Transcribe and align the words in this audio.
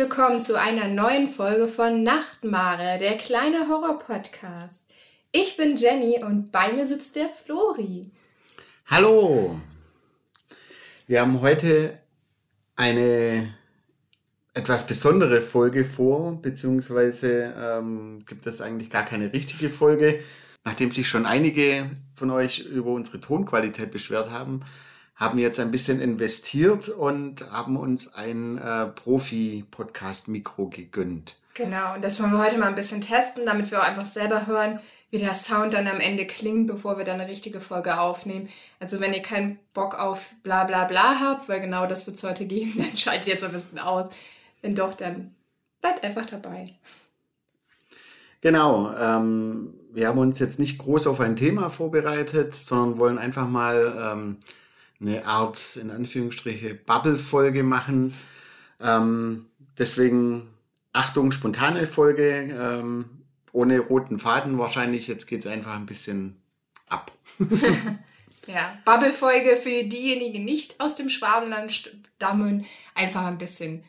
Willkommen 0.00 0.40
zu 0.40 0.58
einer 0.58 0.88
neuen 0.88 1.28
Folge 1.28 1.68
von 1.68 2.02
Nachtmare, 2.02 2.96
der 2.96 3.18
kleine 3.18 3.68
Horror-Podcast. 3.68 4.86
Ich 5.30 5.58
bin 5.58 5.76
Jenny 5.76 6.24
und 6.24 6.50
bei 6.50 6.72
mir 6.72 6.86
sitzt 6.86 7.16
der 7.16 7.28
Flori. 7.28 8.10
Hallo! 8.86 9.60
Wir 11.06 11.20
haben 11.20 11.42
heute 11.42 11.98
eine 12.76 13.54
etwas 14.54 14.86
besondere 14.86 15.42
Folge 15.42 15.84
vor, 15.84 16.40
beziehungsweise 16.40 17.52
ähm, 17.58 18.24
gibt 18.24 18.46
es 18.46 18.62
eigentlich 18.62 18.88
gar 18.88 19.04
keine 19.04 19.34
richtige 19.34 19.68
Folge. 19.68 20.20
Nachdem 20.64 20.90
sich 20.90 21.10
schon 21.10 21.26
einige 21.26 21.90
von 22.14 22.30
euch 22.30 22.60
über 22.60 22.92
unsere 22.92 23.20
Tonqualität 23.20 23.90
beschwert 23.90 24.30
haben, 24.30 24.60
haben 25.20 25.38
jetzt 25.38 25.60
ein 25.60 25.70
bisschen 25.70 26.00
investiert 26.00 26.88
und 26.88 27.48
haben 27.52 27.76
uns 27.76 28.12
ein 28.14 28.56
äh, 28.56 28.86
Profi-Podcast-Mikro 28.86 30.70
gegönnt. 30.70 31.36
Genau, 31.54 31.94
und 31.94 32.02
das 32.02 32.20
wollen 32.20 32.32
wir 32.32 32.42
heute 32.42 32.56
mal 32.56 32.68
ein 32.68 32.74
bisschen 32.74 33.02
testen, 33.02 33.44
damit 33.44 33.70
wir 33.70 33.80
auch 33.80 33.86
einfach 33.86 34.06
selber 34.06 34.46
hören, 34.46 34.80
wie 35.10 35.18
der 35.18 35.34
Sound 35.34 35.74
dann 35.74 35.88
am 35.88 36.00
Ende 36.00 36.26
klingt, 36.26 36.68
bevor 36.68 36.96
wir 36.96 37.04
dann 37.04 37.20
eine 37.20 37.30
richtige 37.30 37.60
Folge 37.60 38.00
aufnehmen. 38.00 38.48
Also 38.78 38.98
wenn 38.98 39.12
ihr 39.12 39.20
keinen 39.20 39.58
Bock 39.74 39.98
auf 39.98 40.30
bla 40.42 40.64
bla 40.64 40.84
bla 40.84 41.20
habt, 41.20 41.48
weil 41.50 41.60
genau 41.60 41.86
das 41.86 42.06
wird 42.06 42.16
es 42.16 42.22
heute 42.22 42.46
geben, 42.46 42.74
dann 42.78 42.96
schaltet 42.96 43.28
jetzt 43.28 43.44
ein 43.44 43.52
bisschen 43.52 43.78
aus. 43.78 44.08
Wenn 44.62 44.74
doch, 44.74 44.94
dann 44.94 45.34
bleibt 45.82 46.02
einfach 46.02 46.24
dabei. 46.26 46.74
Genau, 48.40 48.94
ähm, 48.94 49.74
wir 49.92 50.08
haben 50.08 50.18
uns 50.18 50.38
jetzt 50.38 50.58
nicht 50.58 50.78
groß 50.78 51.08
auf 51.08 51.20
ein 51.20 51.36
Thema 51.36 51.68
vorbereitet, 51.68 52.54
sondern 52.54 52.98
wollen 52.98 53.18
einfach 53.18 53.46
mal 53.46 54.12
ähm, 54.12 54.36
eine 55.00 55.24
Art, 55.24 55.76
in 55.76 55.90
Anführungsstriche, 55.90 56.74
Bubble-Folge 56.74 57.62
machen. 57.62 58.14
Ähm, 58.80 59.46
deswegen 59.78 60.48
Achtung, 60.92 61.32
spontane 61.32 61.86
Folge, 61.86 62.50
ähm, 62.52 63.06
ohne 63.52 63.80
roten 63.80 64.18
Faden 64.18 64.58
wahrscheinlich. 64.58 65.08
Jetzt 65.08 65.26
geht 65.26 65.40
es 65.40 65.46
einfach 65.46 65.74
ein 65.74 65.86
bisschen 65.86 66.40
ab. 66.88 67.12
ja, 68.46 68.76
Bubble-Folge 68.84 69.56
für 69.56 69.84
diejenigen, 69.84 70.32
die 70.32 70.38
nicht 70.52 70.80
aus 70.80 70.94
dem 70.94 71.08
Schwabenland 71.08 71.72
stammen, 71.72 72.66
einfach 72.94 73.24
ein 73.24 73.38
bisschen 73.38 73.84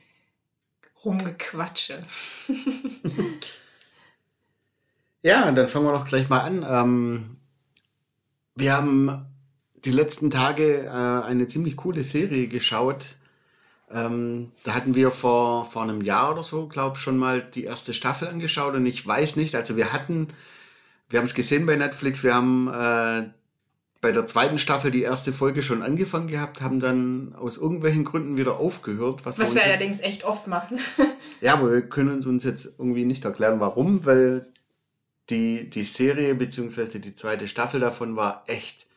rumgequatsche. 1.03 2.05
ja, 5.21 5.51
dann 5.51 5.69
fangen 5.69 5.85
wir 5.85 5.93
doch 5.93 6.05
gleich 6.05 6.29
mal 6.29 6.41
an. 6.41 6.65
Ähm, 6.67 7.37
wir 8.55 8.73
haben 8.73 9.25
die 9.85 9.91
letzten 9.91 10.29
Tage 10.29 10.85
äh, 10.85 10.89
eine 10.89 11.47
ziemlich 11.47 11.75
coole 11.75 12.03
Serie 12.03 12.47
geschaut. 12.47 13.15
Ähm, 13.91 14.51
da 14.63 14.73
hatten 14.73 14.95
wir 14.95 15.11
vor, 15.11 15.65
vor 15.65 15.83
einem 15.83 16.01
Jahr 16.01 16.31
oder 16.31 16.43
so, 16.43 16.67
glaube 16.67 16.95
ich, 16.95 17.03
schon 17.03 17.17
mal 17.17 17.41
die 17.41 17.65
erste 17.65 17.93
Staffel 17.93 18.27
angeschaut 18.27 18.75
und 18.75 18.85
ich 18.85 19.05
weiß 19.05 19.35
nicht, 19.35 19.53
also 19.55 19.75
wir 19.75 19.91
hatten, 19.91 20.29
wir 21.09 21.19
haben 21.19 21.25
es 21.25 21.33
gesehen 21.33 21.65
bei 21.65 21.75
Netflix, 21.75 22.23
wir 22.23 22.33
haben 22.33 22.69
äh, 22.69 23.29
bei 23.99 24.11
der 24.11 24.25
zweiten 24.25 24.57
Staffel 24.59 24.91
die 24.91 25.03
erste 25.03 25.33
Folge 25.33 25.61
schon 25.61 25.83
angefangen 25.83 26.27
gehabt, 26.27 26.61
haben 26.61 26.79
dann 26.79 27.35
aus 27.35 27.57
irgendwelchen 27.57 28.03
Gründen 28.03 28.37
wieder 28.37 28.57
aufgehört. 28.57 29.25
Was, 29.25 29.39
was 29.39 29.53
wir, 29.53 29.61
wir 29.61 29.65
allerdings 29.65 29.99
echt 29.99 30.23
oft 30.23 30.47
machen. 30.47 30.79
ja, 31.41 31.53
aber 31.53 31.71
wir 31.71 31.81
können 31.81 32.23
uns 32.23 32.43
jetzt 32.43 32.73
irgendwie 32.79 33.05
nicht 33.05 33.25
erklären, 33.25 33.59
warum, 33.59 34.05
weil 34.05 34.47
die, 35.29 35.69
die 35.69 35.83
Serie 35.83 36.33
bzw. 36.33 36.99
die 36.99 37.15
zweite 37.15 37.47
Staffel 37.47 37.79
davon 37.79 38.15
war 38.15 38.43
echt 38.47 38.87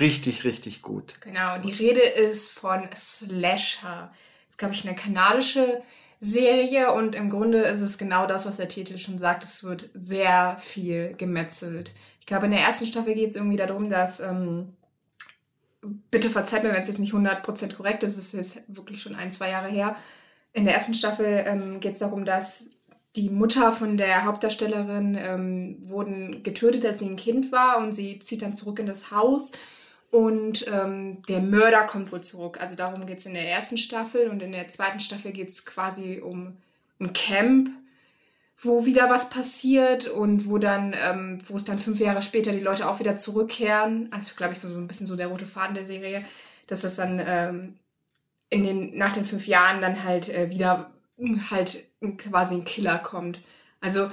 richtig, 0.00 0.44
richtig 0.44 0.82
gut. 0.82 1.20
Genau, 1.20 1.58
die 1.58 1.72
Rede 1.72 2.00
ist 2.00 2.50
von 2.50 2.88
Slasher. 2.94 4.12
Das 4.46 4.50
ist, 4.50 4.58
glaube 4.58 4.74
ich, 4.74 4.86
eine 4.86 4.94
kanadische 4.94 5.82
Serie 6.20 6.92
und 6.92 7.16
im 7.16 7.30
Grunde 7.30 7.62
ist 7.62 7.82
es 7.82 7.98
genau 7.98 8.26
das, 8.26 8.46
was 8.46 8.56
der 8.56 8.68
Titel 8.68 8.96
schon 8.96 9.18
sagt. 9.18 9.42
Es 9.42 9.64
wird 9.64 9.90
sehr 9.94 10.56
viel 10.58 11.14
gemetzelt. 11.14 11.94
Ich 12.20 12.26
glaube, 12.26 12.46
in 12.46 12.52
der 12.52 12.60
ersten 12.60 12.86
Staffel 12.86 13.14
geht 13.14 13.30
es 13.30 13.36
irgendwie 13.36 13.56
darum, 13.56 13.90
dass, 13.90 14.20
ähm, 14.20 14.74
bitte 16.12 16.30
verzeiht 16.30 16.62
mir, 16.62 16.72
wenn 16.72 16.80
es 16.80 16.86
jetzt 16.86 17.00
nicht 17.00 17.12
100% 17.12 17.74
korrekt 17.74 18.04
ist, 18.04 18.16
es 18.16 18.34
ist 18.34 18.54
jetzt 18.54 18.62
wirklich 18.68 19.02
schon 19.02 19.16
ein, 19.16 19.32
zwei 19.32 19.50
Jahre 19.50 19.68
her. 19.68 19.96
In 20.52 20.64
der 20.64 20.74
ersten 20.74 20.94
Staffel 20.94 21.42
ähm, 21.44 21.80
geht 21.80 21.94
es 21.94 21.98
darum, 21.98 22.24
dass 22.24 22.70
die 23.16 23.28
Mutter 23.28 23.72
von 23.72 23.96
der 23.96 24.24
Hauptdarstellerin 24.24 25.18
ähm, 25.20 25.76
wurden 25.80 26.44
getötet, 26.44 26.84
als 26.84 27.00
sie 27.00 27.10
ein 27.10 27.16
Kind 27.16 27.50
war 27.50 27.78
und 27.78 27.92
sie 27.92 28.20
zieht 28.20 28.42
dann 28.42 28.54
zurück 28.54 28.78
in 28.78 28.86
das 28.86 29.10
Haus 29.10 29.52
und 30.12 30.66
ähm, 30.70 31.22
der 31.26 31.40
Mörder 31.40 31.84
kommt 31.84 32.12
wohl 32.12 32.20
zurück. 32.20 32.60
Also 32.60 32.74
darum 32.74 33.06
geht 33.06 33.20
es 33.20 33.26
in 33.26 33.32
der 33.32 33.48
ersten 33.48 33.78
Staffel. 33.78 34.28
Und 34.28 34.42
in 34.42 34.52
der 34.52 34.68
zweiten 34.68 35.00
Staffel 35.00 35.32
geht 35.32 35.48
es 35.48 35.64
quasi 35.64 36.20
um 36.22 36.58
ein 37.00 37.14
Camp, 37.14 37.70
wo 38.58 38.84
wieder 38.84 39.08
was 39.08 39.30
passiert 39.30 40.08
und 40.08 40.46
wo 40.46 40.58
dann, 40.58 40.94
ähm, 40.94 41.38
wo 41.46 41.56
es 41.56 41.64
dann 41.64 41.78
fünf 41.78 41.98
Jahre 41.98 42.20
später 42.20 42.52
die 42.52 42.60
Leute 42.60 42.90
auch 42.90 43.00
wieder 43.00 43.16
zurückkehren. 43.16 44.08
Also 44.10 44.34
glaube 44.36 44.52
ich 44.52 44.58
so, 44.58 44.68
so 44.68 44.76
ein 44.76 44.86
bisschen 44.86 45.06
so 45.06 45.16
der 45.16 45.28
rote 45.28 45.46
Faden 45.46 45.74
der 45.74 45.86
Serie, 45.86 46.22
dass 46.66 46.82
das 46.82 46.96
dann 46.96 47.18
ähm, 47.26 47.78
in 48.50 48.64
den, 48.64 48.98
nach 48.98 49.14
den 49.14 49.24
fünf 49.24 49.46
Jahren 49.46 49.80
dann 49.80 50.04
halt 50.04 50.28
äh, 50.28 50.50
wieder 50.50 50.90
halt 51.50 51.86
quasi 52.18 52.56
ein 52.56 52.66
Killer 52.66 52.98
kommt. 52.98 53.40
Also 53.80 54.10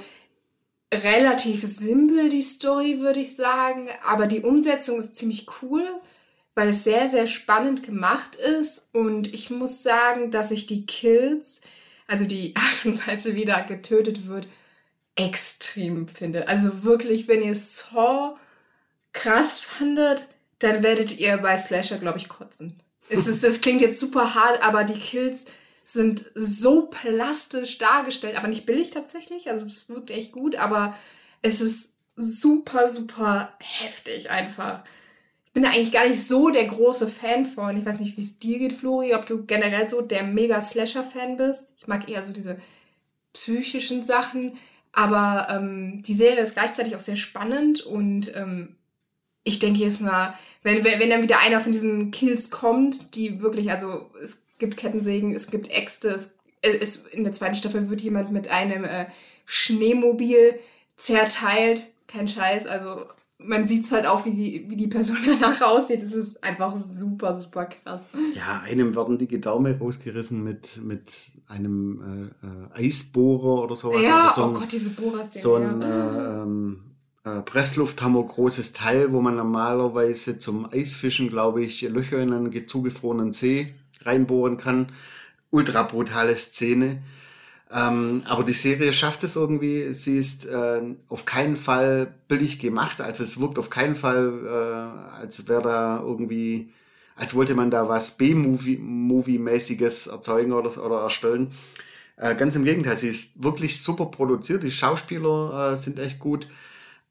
relativ 0.92 1.62
simpel, 1.62 2.28
die 2.28 2.42
Story, 2.42 3.00
würde 3.00 3.20
ich 3.20 3.36
sagen. 3.36 3.88
Aber 4.04 4.26
die 4.26 4.40
Umsetzung 4.40 4.98
ist 4.98 5.16
ziemlich 5.16 5.46
cool, 5.62 5.86
weil 6.54 6.68
es 6.68 6.84
sehr, 6.84 7.08
sehr 7.08 7.26
spannend 7.26 7.82
gemacht 7.82 8.36
ist. 8.36 8.94
Und 8.94 9.32
ich 9.32 9.50
muss 9.50 9.82
sagen, 9.82 10.30
dass 10.30 10.50
ich 10.50 10.66
die 10.66 10.86
Kills, 10.86 11.62
also 12.06 12.24
die 12.24 12.54
Art 12.56 12.86
und 12.86 13.06
Weise, 13.06 13.34
wie 13.34 13.44
da 13.44 13.60
getötet 13.60 14.26
wird, 14.26 14.46
extrem 15.16 16.08
finde. 16.08 16.48
Also 16.48 16.82
wirklich, 16.82 17.28
wenn 17.28 17.42
ihr 17.42 17.56
Saw 17.56 18.36
krass 19.12 19.60
fandet, 19.60 20.26
dann 20.60 20.82
werdet 20.82 21.18
ihr 21.18 21.36
bei 21.38 21.56
Slasher, 21.56 21.98
glaube 21.98 22.18
ich, 22.18 22.28
kotzen. 22.28 22.76
Es 23.08 23.26
ist, 23.26 23.42
das 23.42 23.60
klingt 23.60 23.80
jetzt 23.80 23.98
super 23.98 24.34
hart, 24.34 24.62
aber 24.62 24.84
die 24.84 24.98
Kills 24.98 25.46
sind 25.92 26.30
so 26.34 26.86
plastisch 26.86 27.78
dargestellt, 27.78 28.36
aber 28.36 28.48
nicht 28.48 28.66
billig 28.66 28.90
tatsächlich. 28.90 29.50
Also 29.50 29.66
es 29.66 29.88
wirkt 29.88 30.10
echt 30.10 30.32
gut, 30.32 30.54
aber 30.54 30.96
es 31.42 31.60
ist 31.60 31.94
super, 32.14 32.88
super 32.88 33.52
heftig 33.58 34.30
einfach. 34.30 34.84
Ich 35.46 35.52
bin 35.52 35.64
da 35.64 35.70
eigentlich 35.70 35.90
gar 35.90 36.06
nicht 36.06 36.24
so 36.24 36.50
der 36.50 36.66
große 36.66 37.08
Fan 37.08 37.44
von. 37.44 37.76
Ich 37.76 37.84
weiß 37.84 37.98
nicht, 37.98 38.16
wie 38.16 38.22
es 38.22 38.38
dir 38.38 38.58
geht, 38.58 38.72
Flori, 38.72 39.14
ob 39.14 39.26
du 39.26 39.44
generell 39.46 39.88
so 39.88 40.00
der 40.00 40.22
mega 40.22 40.62
Slasher-Fan 40.62 41.36
bist. 41.36 41.72
Ich 41.76 41.88
mag 41.88 42.08
eher 42.08 42.22
so 42.22 42.32
diese 42.32 42.58
psychischen 43.32 44.04
Sachen, 44.04 44.58
aber 44.92 45.48
ähm, 45.50 46.02
die 46.04 46.14
Serie 46.14 46.42
ist 46.42 46.54
gleichzeitig 46.54 46.94
auch 46.94 47.00
sehr 47.00 47.16
spannend 47.16 47.80
und 47.80 48.34
ähm, 48.36 48.76
ich 49.42 49.58
denke 49.58 49.80
jetzt 49.80 50.00
mal, 50.00 50.34
wenn, 50.62 50.84
wenn 50.84 51.10
dann 51.10 51.22
wieder 51.22 51.40
einer 51.40 51.60
von 51.60 51.72
diesen 51.72 52.10
Kills 52.10 52.50
kommt, 52.50 53.16
die 53.16 53.40
wirklich, 53.40 53.70
also 53.70 54.10
es 54.22 54.42
gibt 54.60 54.76
Kettensägen, 54.76 55.34
es 55.34 55.50
gibt 55.50 55.68
Äxte, 55.68 56.10
es, 56.10 56.36
äh, 56.62 56.78
es, 56.78 57.06
in 57.06 57.24
der 57.24 57.32
zweiten 57.32 57.56
Staffel 57.56 57.90
wird 57.90 58.00
jemand 58.02 58.30
mit 58.30 58.46
einem 58.48 58.84
äh, 58.84 59.06
Schneemobil 59.46 60.54
zerteilt. 60.96 61.88
Kein 62.06 62.28
Scheiß, 62.28 62.66
also 62.66 63.06
man 63.42 63.66
sieht 63.66 63.84
es 63.84 63.92
halt 63.92 64.06
auch, 64.06 64.24
wie 64.24 64.32
die, 64.32 64.66
wie 64.68 64.76
die 64.76 64.86
Person 64.86 65.16
danach 65.26 65.60
aussieht. 65.62 66.02
Das 66.02 66.12
ist 66.12 66.42
einfach 66.44 66.76
super, 66.76 67.34
super 67.34 67.66
krass. 67.66 68.10
Ja, 68.34 68.60
einem 68.60 68.94
werden 68.94 69.18
die 69.18 69.28
Gedaume 69.28 69.78
rausgerissen 69.78 70.42
mit, 70.44 70.80
mit 70.84 71.10
einem 71.48 72.32
äh, 72.74 72.82
äh, 72.82 72.86
Eisbohrer 72.86 73.64
oder 73.64 73.74
sowas. 73.74 74.02
Ja, 74.02 74.28
also 74.28 74.40
so 74.40 74.46
ein, 74.46 74.56
oh 74.56 74.60
Gott, 74.60 74.72
diese 74.72 74.90
Bohrer 74.90 75.24
So 75.24 75.54
ein 75.56 75.82
äh, 75.82 76.42
ähm, 76.42 76.80
äh, 77.24 77.40
Presslufthammer 77.40 78.22
großes 78.22 78.72
Teil, 78.72 79.12
wo 79.12 79.20
man 79.20 79.36
normalerweise 79.36 80.38
zum 80.38 80.70
Eisfischen, 80.70 81.28
glaube 81.28 81.62
ich, 81.62 81.82
Löcher 81.82 82.18
in 82.18 82.32
einen 82.32 82.68
zugefrorenen 82.68 83.32
See 83.32 83.74
reinbohren 84.04 84.56
kann. 84.56 84.88
Ultra 85.50 85.82
brutale 85.82 86.36
Szene. 86.36 87.02
Ähm, 87.72 88.22
aber 88.26 88.42
die 88.42 88.52
Serie 88.52 88.92
schafft 88.92 89.22
es 89.22 89.36
irgendwie. 89.36 89.94
Sie 89.94 90.18
ist 90.18 90.46
äh, 90.46 90.82
auf 91.08 91.24
keinen 91.24 91.56
Fall 91.56 92.12
billig 92.28 92.58
gemacht. 92.58 93.00
Also 93.00 93.22
es 93.22 93.40
wirkt 93.40 93.58
auf 93.58 93.70
keinen 93.70 93.94
Fall, 93.94 94.32
äh, 94.44 95.20
als 95.20 95.46
wäre 95.48 95.62
da 95.62 96.00
irgendwie, 96.00 96.72
als 97.14 97.34
wollte 97.34 97.54
man 97.54 97.70
da 97.70 97.88
was 97.88 98.16
B-Movie-mäßiges 98.16 100.08
erzeugen 100.08 100.52
oder, 100.52 100.84
oder 100.84 101.02
erstellen. 101.02 101.52
Äh, 102.16 102.34
ganz 102.34 102.56
im 102.56 102.64
Gegenteil, 102.64 102.96
sie 102.96 103.08
ist 103.08 103.42
wirklich 103.42 103.80
super 103.80 104.06
produziert. 104.06 104.62
Die 104.64 104.72
Schauspieler 104.72 105.72
äh, 105.72 105.76
sind 105.76 105.98
echt 106.00 106.18
gut. 106.18 106.48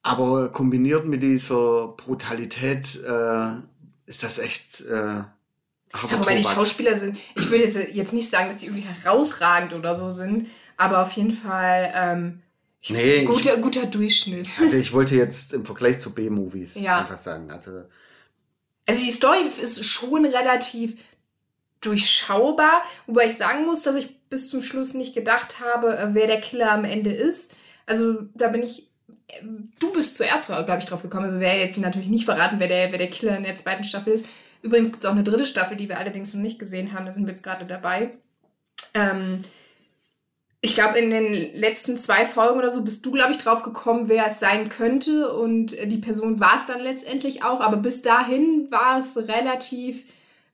Aber 0.02 0.50
kombiniert 0.50 1.06
mit 1.06 1.24
dieser 1.24 1.90
Brutalität 1.90 3.00
äh, 3.04 3.52
ist 4.06 4.24
das 4.24 4.40
echt 4.40 4.84
äh, 5.94 6.12
ja, 6.12 6.20
wobei 6.20 6.36
die 6.36 6.44
Schauspieler 6.44 6.96
sind, 6.96 7.18
ich 7.36 7.50
würde 7.50 7.90
jetzt 7.92 8.14
nicht 8.14 8.30
sagen, 8.30 8.50
dass 8.50 8.58
die 8.58 8.68
irgendwie 8.68 8.88
herausragend 8.88 9.74
oder 9.74 9.98
so 9.98 10.12
sind, 10.12 10.48
aber 10.78 11.02
auf 11.02 11.12
jeden 11.14 11.32
Fall 11.34 11.92
ähm, 11.96 12.42
nee, 12.90 13.26
guter, 13.26 13.56
ich, 13.56 13.62
guter 13.62 13.86
Durchschnitt. 13.86 14.48
Also 14.60 14.78
ich 14.78 14.94
wollte 14.94 15.16
jetzt 15.16 15.54
im 15.54 15.66
Vergleich 15.66 16.00
zu 16.00 16.12
B-Movies 16.12 16.76
ja. 16.76 17.00
einfach 17.00 17.18
sagen. 17.18 17.52
Also, 17.52 17.84
also 18.86 19.04
die 19.04 19.12
Story 19.12 19.40
ist 19.62 19.84
schon 19.84 20.26
relativ 20.26 20.96
durchschaubar, 21.82 22.84
wobei 23.08 23.28
ich 23.28 23.38
sagen 23.38 23.66
muss, 23.66 23.84
dass 23.84 23.96
ich 23.96 24.20
bis 24.30 24.50
zum 24.50 24.62
Schluss 24.62 24.94
nicht 24.94 25.16
gedacht 25.16 25.60
habe, 25.60 25.98
äh, 25.98 26.10
wer 26.14 26.28
der 26.28 26.42
Killer 26.42 26.72
am 26.72 26.86
Ende 26.86 27.12
ist. 27.12 27.54
Also 27.86 28.24
da 28.36 28.50
bin 28.50 28.64
ich. 28.64 28.88
äh, 29.28 29.42
Du 29.80 29.92
bist 29.94 30.18
zuerst, 30.18 30.48
glaube 30.48 30.78
ich, 30.80 30.86
drauf 30.86 31.02
gekommen. 31.02 31.26
Also 31.26 31.40
wer 31.40 31.58
jetzt 31.58 31.78
natürlich 31.78 32.10
nicht 32.10 32.26
verraten, 32.26 32.60
wer 32.60 32.68
der, 32.68 32.92
wer 32.92 33.00
der 33.00 33.10
Killer 33.10 33.36
in 33.38 33.44
der 33.44 33.56
zweiten 33.56 33.84
Staffel 33.84 34.14
ist. 34.14 34.26
Übrigens 34.62 34.92
gibt 34.92 35.04
es 35.04 35.10
auch 35.10 35.14
eine 35.14 35.24
dritte 35.24 35.46
Staffel, 35.46 35.78
die 35.78 35.88
wir 35.90 35.98
allerdings 35.98 36.34
noch 36.34 36.42
nicht 36.42 36.60
gesehen 36.60 36.94
haben. 36.94 37.06
Da 37.06 37.12
sind 37.12 37.26
wir 37.26 37.34
jetzt 37.34 37.44
gerade 37.44 37.66
dabei. 37.66 38.12
Ähm, 38.94 39.40
ich 40.62 40.74
glaube, 40.74 41.00
in 41.00 41.10
den 41.10 41.56
letzten 41.58 41.98
zwei 41.98 42.26
Folgen 42.26 42.58
oder 42.58 42.70
so 42.70 42.82
bist 42.82 43.06
du, 43.06 43.12
glaube 43.12 43.32
ich, 43.32 43.38
drauf 43.38 43.64
gekommen, 43.64 44.10
wer 44.10 44.28
es 44.28 44.40
sein 44.40 44.68
könnte. 44.68 45.34
Und 45.34 45.72
die 45.72 45.98
Person 45.98 46.42
war 46.42 46.58
es 46.58 46.66
dann 46.66 46.82
letztendlich 46.82 47.44
auch. 47.44 47.62
Aber 47.62 47.78
bis 47.78 48.02
dahin 48.02 48.68
war 48.70 48.98
es 48.98 49.16
relativ, 49.16 50.04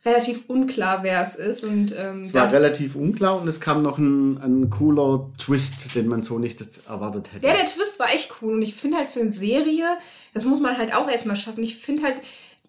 relativ 0.06 0.44
unklar, 0.48 1.01
wer 1.01 1.22
es 1.24 1.36
ist. 1.36 1.63
Und 1.63 1.96
ähm, 1.98 2.22
Es 2.22 2.36
war 2.36 2.51
relativ 2.51 2.96
unklar 2.96 3.42
und 3.42 3.48
es 3.48 3.60
kam 3.60 3.81
noch 3.81 3.98
ein, 3.98 4.38
ein 4.38 4.69
cooler 4.69 5.31
Twist, 5.40 5.96
den 5.96 6.08
man 6.08 6.22
so 6.22 6.38
nicht 6.38 6.62
erwartet 6.88 7.34
hätte. 7.34 7.48
Ja, 7.48 7.54
der 7.54 7.66
Twist 7.66 7.98
war 7.98 8.13
echt 8.13 8.31
cool. 8.42 8.54
Und 8.54 8.62
ich 8.62 8.75
finde 8.75 8.98
halt 8.98 9.10
für 9.10 9.22
eine 9.22 9.31
Serie, 9.31 9.98
das 10.36 10.46
muss 10.46 10.60
man 10.60 10.78
halt 10.78 10.94
auch 10.94 11.10
erstmal 11.10 11.36
schaffen. 11.36 11.63
Ich 11.63 11.78
finde 11.78 12.04
halt, 12.04 12.22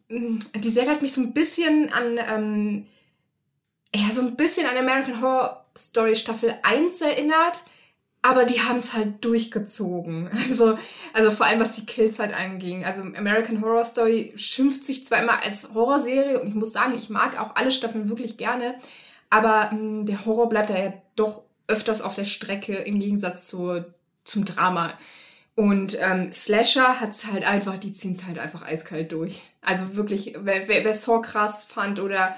die 0.08 0.70
Serie 0.70 0.90
hat 0.90 1.02
mich 1.02 1.12
so 1.12 1.20
ein 1.20 1.32
bisschen 1.32 1.90
an, 1.92 2.18
ähm, 2.18 2.86
ja, 3.94 4.10
so 4.10 4.22
ein 4.22 4.36
bisschen 4.36 4.66
an 4.66 4.76
American 4.76 5.20
Horror 5.20 5.64
Story 5.76 6.16
Staffel 6.16 6.54
1 6.62 7.00
erinnert. 7.00 7.62
Aber 8.22 8.44
die 8.44 8.60
haben 8.60 8.78
es 8.78 8.92
halt 8.92 9.24
durchgezogen. 9.24 10.28
Also, 10.48 10.78
also 11.12 11.30
vor 11.30 11.46
allem 11.46 11.60
was 11.60 11.76
die 11.76 11.86
Kills 11.86 12.18
halt 12.18 12.34
anging. 12.34 12.84
Also 12.84 13.02
American 13.02 13.60
Horror 13.60 13.84
Story 13.84 14.32
schimpft 14.36 14.84
sich 14.84 15.04
zwar 15.04 15.22
immer 15.22 15.42
als 15.42 15.74
Horrorserie 15.74 16.40
und 16.40 16.48
ich 16.48 16.54
muss 16.54 16.72
sagen, 16.72 16.94
ich 16.96 17.08
mag 17.08 17.40
auch 17.40 17.54
alle 17.54 17.70
Staffeln 17.70 18.08
wirklich 18.08 18.36
gerne. 18.36 18.74
Aber 19.30 19.70
mh, 19.72 20.04
der 20.06 20.24
Horror 20.24 20.48
bleibt 20.48 20.70
da 20.70 20.78
ja 20.78 20.92
doch 21.14 21.42
öfters 21.68 22.02
auf 22.02 22.14
der 22.14 22.24
Strecke 22.24 22.74
im 22.74 23.00
Gegensatz 23.00 23.48
zur, 23.48 23.94
zum 24.24 24.44
Drama. 24.44 24.94
Und 25.56 25.96
ähm, 26.00 26.32
Slasher 26.32 27.00
hat 27.00 27.10
es 27.10 27.26
halt 27.32 27.42
einfach, 27.42 27.78
die 27.78 27.90
ziehen 27.90 28.12
es 28.12 28.24
halt 28.24 28.38
einfach 28.38 28.62
eiskalt 28.62 29.10
durch. 29.12 29.40
Also 29.62 29.96
wirklich, 29.96 30.34
wer, 30.38 30.68
wer, 30.68 30.84
wer 30.84 30.92
Saw 30.92 31.20
krass 31.22 31.64
fand 31.64 31.98
oder, 31.98 32.36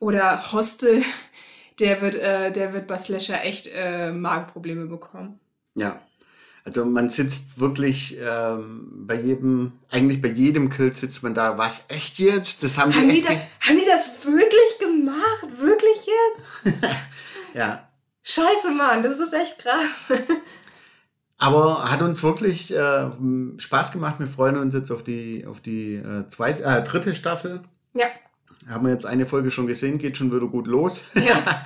oder 0.00 0.52
Hostel, 0.52 1.02
der 1.78 2.00
wird, 2.00 2.16
äh, 2.16 2.50
der 2.50 2.72
wird 2.72 2.86
bei 2.86 2.96
Slasher 2.96 3.44
echt 3.44 3.68
äh, 3.74 4.10
Magenprobleme 4.10 4.86
bekommen. 4.86 5.38
Ja. 5.74 6.00
Also 6.64 6.84
man 6.84 7.10
sitzt 7.10 7.60
wirklich 7.60 8.16
ähm, 8.20 9.04
bei 9.06 9.14
jedem, 9.20 9.72
eigentlich 9.88 10.20
bei 10.20 10.30
jedem 10.30 10.68
Kill 10.68 10.92
sitzt 10.96 11.22
man 11.22 11.32
da, 11.34 11.56
was 11.58 11.84
echt 11.90 12.18
jetzt? 12.18 12.64
Das 12.64 12.76
haben 12.76 12.90
die 12.90 12.96
Haben 12.98 13.08
die, 13.10 13.18
echt 13.18 13.28
da, 13.28 13.34
ge- 13.34 13.42
haben 13.68 13.78
die 13.78 13.86
das 13.86 14.24
wirklich 14.26 14.78
gemacht? 14.80 15.46
Wirklich 15.60 16.06
jetzt? 16.06 16.76
Ja. 17.54 17.88
Scheiße, 18.22 18.70
Mann, 18.72 19.02
das 19.02 19.18
ist 19.20 19.32
echt 19.32 19.58
krass. 19.58 19.84
Aber 21.38 21.90
hat 21.90 22.00
uns 22.00 22.22
wirklich 22.22 22.74
äh, 22.74 23.10
Spaß 23.58 23.92
gemacht. 23.92 24.16
Wir 24.18 24.26
freuen 24.26 24.56
uns 24.56 24.72
jetzt 24.74 24.90
auf 24.90 25.02
die, 25.02 25.44
auf 25.46 25.60
die 25.60 25.96
äh, 25.96 26.26
zweite, 26.28 26.62
äh, 26.64 26.82
dritte 26.82 27.14
Staffel. 27.14 27.62
Ja. 27.92 28.06
Haben 28.68 28.86
wir 28.86 28.92
jetzt 28.92 29.06
eine 29.06 29.26
Folge 29.26 29.50
schon 29.50 29.66
gesehen, 29.66 29.98
geht 29.98 30.16
schon 30.16 30.32
wieder 30.32 30.46
gut 30.46 30.66
los. 30.66 31.04
Ja. 31.14 31.64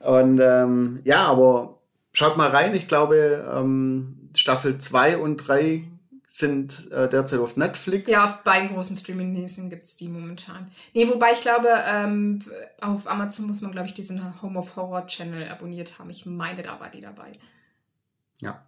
Und 0.10 0.40
ähm, 0.40 1.00
ja, 1.04 1.24
aber 1.24 1.78
schaut 2.12 2.36
mal 2.36 2.50
rein. 2.50 2.74
Ich 2.74 2.88
glaube, 2.88 3.48
ähm, 3.54 4.30
Staffel 4.36 4.78
2 4.78 5.16
und 5.18 5.38
3 5.38 5.84
sind 6.26 6.90
äh, 6.90 7.08
derzeit 7.08 7.38
auf 7.38 7.56
Netflix. 7.56 8.10
Ja, 8.10 8.24
auf 8.24 8.42
beiden 8.42 8.70
großen 8.70 8.96
Streaming-Diensten 8.96 9.70
gibt 9.70 9.84
es 9.84 9.96
die 9.96 10.08
momentan. 10.08 10.70
Nee, 10.92 11.08
wobei 11.08 11.32
ich 11.32 11.40
glaube, 11.40 11.68
ähm, 11.86 12.42
auf 12.80 13.06
Amazon 13.06 13.46
muss 13.46 13.62
man, 13.62 13.70
glaube 13.70 13.86
ich, 13.86 13.94
diesen 13.94 14.42
Home 14.42 14.58
of 14.58 14.74
Horror 14.76 15.06
Channel 15.06 15.48
abonniert 15.48 15.98
haben. 15.98 16.10
Ich 16.10 16.26
meine, 16.26 16.62
da 16.62 16.80
war 16.80 16.90
die 16.90 17.00
dabei. 17.00 17.38
Ja. 18.40 18.66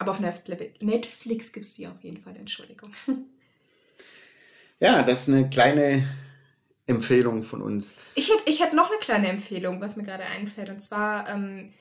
Aber 0.00 0.12
auf 0.12 0.20
Netflix, 0.20 1.52
gibt 1.52 1.66
es 1.66 1.74
die 1.74 1.86
auf 1.86 2.02
jeden 2.02 2.22
Fall, 2.22 2.34
Entschuldigung. 2.34 2.90
ja, 4.80 5.02
das 5.02 5.22
ist 5.22 5.28
eine 5.28 5.50
kleine 5.50 6.08
Empfehlung 6.86 7.42
von 7.42 7.60
uns. 7.60 7.96
Ich 8.14 8.30
hätte 8.30 8.42
ich 8.46 8.62
hätt 8.62 8.72
noch 8.72 8.90
eine 8.90 8.98
kleine 8.98 9.28
Empfehlung, 9.28 9.78
was 9.82 9.96
mir 9.96 10.04
gerade 10.04 10.24
einfällt. 10.24 10.70
Und 10.70 10.80
zwar 10.80 11.28
ähm, 11.28 11.74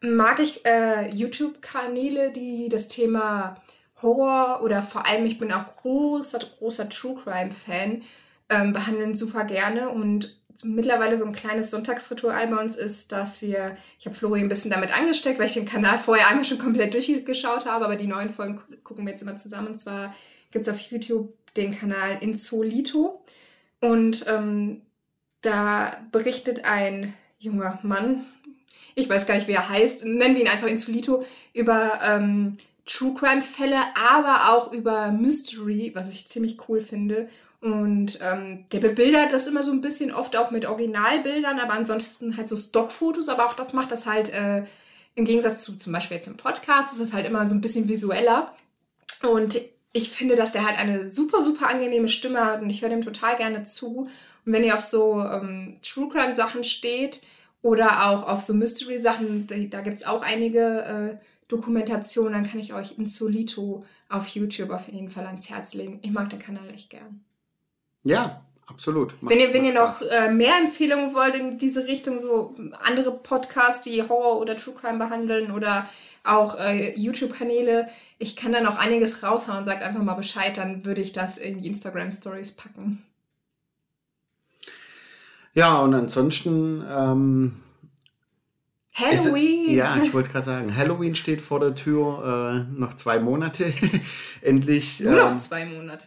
mag 0.00 0.38
ich 0.38 0.64
äh, 0.64 1.10
YouTube-Kanäle, 1.10 2.30
die 2.30 2.68
das 2.68 2.86
Thema 2.86 3.60
Horror 4.00 4.62
oder 4.62 4.84
vor 4.84 5.06
allem, 5.06 5.26
ich 5.26 5.38
bin 5.40 5.50
auch 5.50 5.66
großer, 5.66 6.38
großer 6.38 6.88
True 6.88 7.20
Crime-Fan, 7.20 8.02
ähm, 8.48 8.72
behandeln 8.72 9.16
super 9.16 9.42
gerne. 9.42 9.88
Und 9.88 10.39
mittlerweile 10.64 11.18
so 11.18 11.24
ein 11.24 11.32
kleines 11.32 11.70
Sonntagsritual 11.70 12.48
bei 12.48 12.60
uns 12.60 12.76
ist, 12.76 13.12
dass 13.12 13.42
wir, 13.42 13.76
ich 13.98 14.06
habe 14.06 14.16
Flori 14.16 14.40
ein 14.40 14.48
bisschen 14.48 14.70
damit 14.70 14.96
angesteckt, 14.96 15.38
weil 15.38 15.46
ich 15.46 15.54
den 15.54 15.64
Kanal 15.66 15.98
vorher 15.98 16.28
einmal 16.28 16.44
schon 16.44 16.58
komplett 16.58 16.94
durchgeschaut 16.94 17.66
habe, 17.66 17.84
aber 17.84 17.96
die 17.96 18.06
neuen 18.06 18.30
Folgen 18.30 18.56
gu- 18.56 18.76
gucken 18.82 19.04
wir 19.06 19.12
jetzt 19.12 19.22
immer 19.22 19.36
zusammen. 19.36 19.68
Und 19.68 19.78
zwar 19.80 20.14
gibt 20.50 20.66
es 20.66 20.72
auf 20.72 20.80
YouTube 20.80 21.32
den 21.56 21.76
Kanal 21.76 22.18
Insolito. 22.20 23.24
Und 23.80 24.24
ähm, 24.28 24.82
da 25.40 25.96
berichtet 26.12 26.64
ein 26.64 27.14
junger 27.38 27.78
Mann, 27.82 28.26
ich 28.94 29.08
weiß 29.08 29.26
gar 29.26 29.34
nicht, 29.34 29.48
wie 29.48 29.52
er 29.52 29.68
heißt, 29.68 30.04
nennen 30.04 30.34
wir 30.34 30.42
ihn 30.42 30.48
einfach 30.48 30.66
Insolito, 30.66 31.24
über 31.54 32.00
ähm, 32.02 32.58
True 32.84 33.14
Crime-Fälle, 33.14 33.78
aber 33.94 34.52
auch 34.52 34.72
über 34.72 35.12
Mystery, 35.12 35.92
was 35.94 36.10
ich 36.10 36.28
ziemlich 36.28 36.68
cool 36.68 36.80
finde. 36.80 37.28
Und 37.60 38.18
ähm, 38.22 38.64
der 38.72 38.78
bebildert 38.78 39.32
das 39.32 39.46
immer 39.46 39.62
so 39.62 39.70
ein 39.70 39.82
bisschen, 39.82 40.12
oft 40.12 40.34
auch 40.36 40.50
mit 40.50 40.64
Originalbildern, 40.64 41.58
aber 41.58 41.74
ansonsten 41.74 42.36
halt 42.36 42.48
so 42.48 42.56
Stockfotos, 42.56 43.28
aber 43.28 43.46
auch 43.46 43.54
das 43.54 43.74
macht 43.74 43.90
das 43.90 44.06
halt 44.06 44.32
äh, 44.32 44.64
im 45.14 45.26
Gegensatz 45.26 45.62
zu 45.62 45.76
zum 45.76 45.92
Beispiel 45.92 46.16
jetzt 46.16 46.26
im 46.26 46.38
Podcast, 46.38 46.92
ist 46.92 47.02
das 47.02 47.12
halt 47.12 47.26
immer 47.26 47.46
so 47.46 47.54
ein 47.54 47.60
bisschen 47.60 47.88
visueller. 47.88 48.54
Und 49.22 49.60
ich 49.92 50.10
finde, 50.10 50.36
dass 50.36 50.52
der 50.52 50.64
halt 50.64 50.78
eine 50.78 51.10
super, 51.10 51.42
super 51.42 51.68
angenehme 51.68 52.08
Stimme 52.08 52.44
hat 52.44 52.62
und 52.62 52.70
ich 52.70 52.80
höre 52.80 52.88
dem 52.88 53.02
total 53.02 53.36
gerne 53.36 53.64
zu. 53.64 54.08
Und 54.46 54.52
wenn 54.52 54.64
ihr 54.64 54.74
auf 54.74 54.80
so 54.80 55.20
ähm, 55.20 55.78
True 55.82 56.08
Crime 56.08 56.34
Sachen 56.34 56.64
steht 56.64 57.20
oder 57.60 58.08
auch 58.08 58.26
auf 58.26 58.40
so 58.40 58.54
Mystery 58.54 58.98
Sachen, 58.98 59.46
da, 59.46 59.56
da 59.56 59.80
gibt 59.82 59.98
es 59.98 60.06
auch 60.06 60.22
einige 60.22 61.18
äh, 61.20 61.24
Dokumentationen, 61.48 62.32
dann 62.32 62.48
kann 62.48 62.60
ich 62.60 62.72
euch 62.72 62.96
Insolito 62.96 63.84
auf 64.08 64.28
YouTube 64.28 64.70
auf 64.70 64.88
jeden 64.88 65.10
Fall 65.10 65.26
ans 65.26 65.50
Herz 65.50 65.74
legen. 65.74 65.98
Ich 66.02 66.10
mag 66.10 66.30
den 66.30 66.38
Kanal 66.38 66.70
echt 66.70 66.88
gern. 66.88 67.24
Ja, 68.04 68.42
absolut. 68.66 69.14
Wenn 69.20 69.40
ihr, 69.40 69.52
wenn 69.52 69.64
ihr 69.64 69.74
noch 69.74 70.00
äh, 70.02 70.30
mehr 70.30 70.56
Empfehlungen 70.58 71.14
wollt 71.14 71.34
in 71.34 71.58
diese 71.58 71.86
Richtung, 71.86 72.20
so 72.20 72.54
andere 72.82 73.12
Podcasts, 73.12 73.84
die 73.84 74.02
Horror 74.02 74.40
oder 74.40 74.56
True 74.56 74.74
Crime 74.74 74.98
behandeln 74.98 75.52
oder 75.52 75.88
auch 76.24 76.58
äh, 76.58 76.94
YouTube-Kanäle, 76.98 77.88
ich 78.18 78.36
kann 78.36 78.52
da 78.52 78.60
noch 78.60 78.76
einiges 78.76 79.22
raushauen. 79.22 79.64
Sagt 79.64 79.82
einfach 79.82 80.02
mal 80.02 80.14
Bescheid, 80.14 80.56
dann 80.56 80.84
würde 80.84 81.00
ich 81.00 81.12
das 81.12 81.38
in 81.38 81.58
die 81.58 81.68
Instagram-Stories 81.68 82.52
packen. 82.52 83.02
Ja, 85.52 85.80
und 85.80 85.94
ansonsten, 85.94 86.84
ähm, 86.88 87.56
Halloween! 88.94 89.74
ja, 89.74 89.96
ich 90.02 90.12
wollte 90.12 90.30
gerade 90.30 90.44
sagen, 90.44 90.76
Halloween 90.76 91.14
steht 91.14 91.40
vor 91.40 91.60
der 91.60 91.74
Tür, 91.74 92.66
äh, 92.74 92.78
noch 92.78 92.94
zwei 92.94 93.18
Monate. 93.18 93.72
Endlich. 94.42 95.00
Nur 95.00 95.16
noch 95.16 95.32
ähm, 95.32 95.38
zwei 95.38 95.64
Monate. 95.64 96.06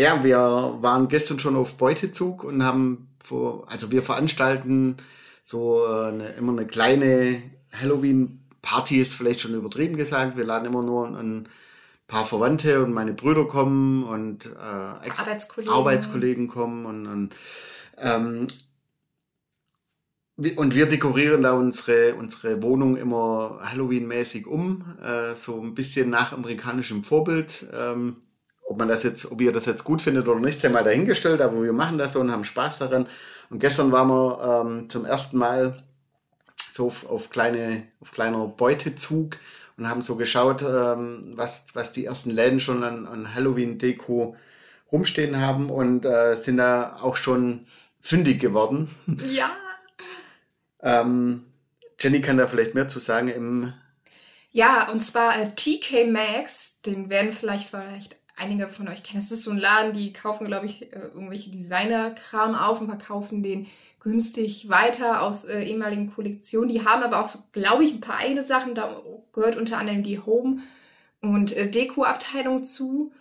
Ja, 0.00 0.22
wir 0.22 0.38
waren 0.80 1.08
gestern 1.08 1.40
schon 1.40 1.56
auf 1.56 1.76
Beutezug 1.76 2.44
und 2.44 2.62
haben 2.62 3.08
vor, 3.22 3.68
also 3.68 3.90
wir 3.90 4.00
veranstalten 4.02 4.96
so 5.44 5.84
äh, 5.84 6.06
eine, 6.06 6.28
immer 6.34 6.52
eine 6.52 6.66
kleine 6.66 7.42
Halloween-Party, 7.72 9.00
ist 9.00 9.14
vielleicht 9.14 9.40
schon 9.40 9.54
übertrieben 9.54 9.96
gesagt. 9.96 10.36
Wir 10.36 10.44
laden 10.44 10.66
immer 10.66 10.82
nur 10.82 11.08
ein 11.08 11.48
paar 12.06 12.24
Verwandte 12.24 12.82
und 12.84 12.92
meine 12.92 13.12
Brüder 13.12 13.46
kommen 13.46 14.04
und 14.04 14.46
äh, 14.46 14.58
Arbeitskollegen. 14.58 15.74
Arbeitskollegen 15.74 16.48
kommen 16.48 16.86
und, 16.86 17.06
und 17.06 17.34
ähm, 17.98 18.46
wir- 20.36 20.56
und 20.58 20.76
wir 20.76 20.86
dekorieren 20.86 21.42
da 21.42 21.54
unsere, 21.54 22.14
unsere 22.14 22.62
Wohnung 22.62 22.96
immer 22.96 23.58
Halloween-mäßig 23.62 24.46
um, 24.46 24.96
äh, 25.02 25.34
so 25.34 25.60
ein 25.60 25.74
bisschen 25.74 26.08
nach 26.08 26.32
amerikanischem 26.32 27.02
Vorbild. 27.02 27.66
Ähm, 27.76 28.18
ob 28.68 28.78
man 28.78 28.88
das 28.88 29.02
jetzt, 29.02 29.32
ob 29.32 29.40
ihr 29.40 29.50
das 29.50 29.64
jetzt 29.64 29.82
gut 29.82 30.02
findet 30.02 30.28
oder 30.28 30.40
nicht, 30.40 30.60
sei 30.60 30.68
mal 30.68 30.84
dahingestellt, 30.84 31.40
aber 31.40 31.62
wir 31.62 31.72
machen 31.72 31.96
das 31.96 32.12
so 32.12 32.20
und 32.20 32.30
haben 32.30 32.44
Spaß 32.44 32.78
daran. 32.78 33.06
Und 33.48 33.60
gestern 33.60 33.92
waren 33.92 34.08
wir 34.08 34.62
ähm, 34.66 34.90
zum 34.90 35.06
ersten 35.06 35.38
Mal 35.38 35.82
so 36.72 36.86
auf, 36.86 37.08
auf, 37.08 37.30
kleine, 37.30 37.84
auf 38.00 38.12
kleiner 38.12 38.46
Beutezug 38.46 39.38
und 39.78 39.88
haben 39.88 40.02
so 40.02 40.16
geschaut, 40.16 40.60
ähm, 40.62 41.32
was, 41.34 41.64
was 41.72 41.92
die 41.92 42.04
ersten 42.04 42.30
Läden 42.30 42.60
schon 42.60 42.82
an, 42.82 43.06
an 43.06 43.34
Halloween-Deko 43.34 44.36
rumstehen 44.92 45.40
haben 45.40 45.70
und 45.70 46.04
äh, 46.04 46.36
sind 46.36 46.58
da 46.58 46.98
auch 47.00 47.16
schon 47.16 47.66
fündig 48.00 48.40
geworden. 48.40 48.88
Ja! 49.26 49.50
Ähm, 50.80 51.42
Jenny 51.98 52.20
kann 52.20 52.36
da 52.36 52.46
vielleicht 52.46 52.76
mehr 52.76 52.86
zu 52.86 53.00
sagen. 53.00 53.26
Im, 53.26 53.72
Ja, 54.52 54.88
und 54.92 55.00
zwar 55.00 55.36
äh, 55.36 55.50
TK 55.56 56.06
Maxx, 56.06 56.80
den 56.82 57.10
werden 57.10 57.32
vielleicht 57.32 57.68
vielleicht 57.68 58.17
einige 58.38 58.68
von 58.68 58.88
euch 58.88 59.02
kennen. 59.02 59.20
Das 59.20 59.32
ist 59.32 59.44
so 59.44 59.50
ein 59.50 59.58
Laden, 59.58 59.92
die 59.92 60.12
kaufen, 60.12 60.46
glaube 60.46 60.66
ich, 60.66 60.92
äh, 60.92 61.00
irgendwelche 61.14 61.50
Designer-Kram 61.50 62.54
auf 62.54 62.80
und 62.80 62.88
verkaufen 62.88 63.42
den 63.42 63.66
günstig 64.00 64.68
weiter 64.68 65.22
aus 65.22 65.44
äh, 65.44 65.62
ehemaligen 65.62 66.12
Kollektionen. 66.14 66.68
Die 66.68 66.84
haben 66.84 67.02
aber 67.02 67.20
auch 67.20 67.26
so, 67.26 67.40
glaube 67.52 67.84
ich, 67.84 67.92
ein 67.92 68.00
paar 68.00 68.18
eigene 68.18 68.42
Sachen. 68.42 68.74
Da 68.74 69.02
gehört 69.32 69.56
unter 69.56 69.78
anderem 69.78 70.02
die 70.02 70.20
Home- 70.20 70.60
und 71.20 71.56
äh, 71.56 71.68
Deko-Abteilung 71.68 72.64
zu. 72.64 73.12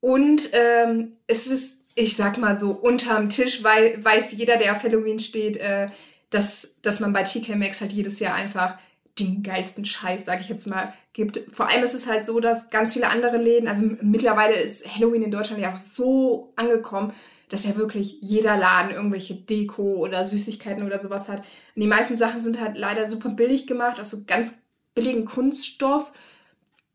Und 0.00 0.50
ähm, 0.52 1.16
es 1.26 1.46
ist, 1.46 1.84
ich 1.94 2.16
sag 2.16 2.38
mal 2.38 2.58
so, 2.58 2.70
unterm 2.70 3.28
Tisch, 3.28 3.62
weil 3.62 4.02
weiß 4.04 4.32
jeder, 4.32 4.56
der 4.56 4.72
auf 4.72 4.82
Halloween 4.82 5.18
steht, 5.18 5.56
äh, 5.56 5.88
dass, 6.30 6.76
dass 6.82 7.00
man 7.00 7.12
bei 7.12 7.22
TK 7.24 7.56
Maxx 7.56 7.80
halt 7.80 7.92
jedes 7.92 8.20
Jahr 8.20 8.34
einfach 8.34 8.78
den 9.20 9.42
geilsten 9.42 9.84
Scheiß, 9.84 10.24
sage 10.24 10.40
ich 10.40 10.48
jetzt 10.48 10.66
mal, 10.66 10.92
gibt. 11.12 11.40
Vor 11.52 11.68
allem 11.68 11.82
ist 11.82 11.94
es 11.94 12.06
halt 12.06 12.24
so, 12.24 12.40
dass 12.40 12.70
ganz 12.70 12.94
viele 12.94 13.08
andere 13.08 13.36
Läden, 13.36 13.68
also 13.68 13.84
mittlerweile 14.00 14.54
ist 14.54 14.86
Halloween 14.96 15.22
in 15.22 15.30
Deutschland 15.30 15.62
ja 15.62 15.72
auch 15.72 15.76
so 15.76 16.52
angekommen, 16.56 17.12
dass 17.48 17.66
ja 17.66 17.76
wirklich 17.76 18.18
jeder 18.20 18.56
Laden 18.56 18.92
irgendwelche 18.92 19.34
Deko 19.34 19.96
oder 19.96 20.24
Süßigkeiten 20.24 20.84
oder 20.86 21.00
sowas 21.00 21.28
hat. 21.28 21.40
Und 21.74 21.82
die 21.82 21.88
meisten 21.88 22.16
Sachen 22.16 22.40
sind 22.40 22.60
halt 22.60 22.76
leider 22.76 23.08
super 23.08 23.30
billig 23.30 23.66
gemacht, 23.66 24.00
aus 24.00 24.10
so 24.10 24.24
ganz 24.26 24.54
billigen 24.94 25.24
Kunststoff. 25.24 26.12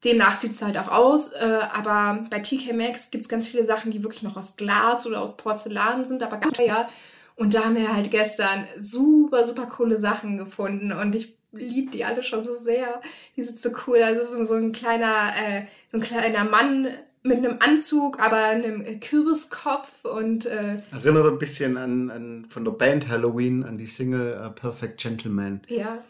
Demnach 0.04 0.36
sieht 0.40 0.52
es 0.52 0.62
halt 0.62 0.78
auch 0.78 0.88
aus. 0.88 1.34
Äh, 1.34 1.60
aber 1.72 2.26
bei 2.30 2.40
TK 2.40 2.74
Maxx 2.74 3.12
gibt 3.12 3.24
es 3.24 3.30
ganz 3.30 3.48
viele 3.48 3.64
Sachen, 3.64 3.92
die 3.92 4.04
wirklich 4.04 4.24
noch 4.24 4.38
aus 4.38 4.56
Glas 4.56 5.06
oder 5.06 5.22
aus 5.22 5.36
Porzellan 5.36 6.06
sind, 6.06 6.24
aber 6.24 6.38
ganz 6.38 6.56
teuer. 6.56 6.88
Und 7.36 7.54
da 7.54 7.66
haben 7.66 7.76
wir 7.76 7.94
halt 7.94 8.12
gestern 8.12 8.66
super, 8.78 9.44
super 9.44 9.66
coole 9.66 9.98
Sachen 9.98 10.38
gefunden. 10.38 10.94
Und 10.94 11.16
ich 11.16 11.35
liebe 11.56 11.92
die 11.92 12.06
alle 12.06 12.24
schon 12.24 12.44
so 12.44 12.54
sehr. 12.54 13.02
Die 13.36 13.42
sind 13.42 13.58
so 13.58 13.72
cool. 13.88 14.02
Also 14.02 14.46
so 14.46 14.54
ein 14.54 14.72
kleiner, 14.72 15.34
äh, 15.36 15.66
so 15.92 15.98
ein 15.98 16.04
kleiner 16.04 16.44
Mann 16.44 16.88
mit 17.26 17.40
einem 17.40 17.58
Anzug, 17.60 18.20
aber 18.20 18.38
einem 18.38 19.00
Kürbiskopf 19.00 20.06
und 20.06 20.46
äh, 20.46 20.78
erinnert 20.92 21.26
ein 21.26 21.40
bisschen 21.40 21.76
an, 21.76 22.12
an 22.12 22.46
von 22.50 22.64
der 22.64 22.72
Band 22.72 23.08
Halloween 23.08 23.64
an 23.64 23.80
die 23.80 23.88
Single 23.88 24.40
uh, 24.46 24.52
Perfect 24.52 25.02
Gentleman. 25.02 25.62
Ja. 25.68 26.04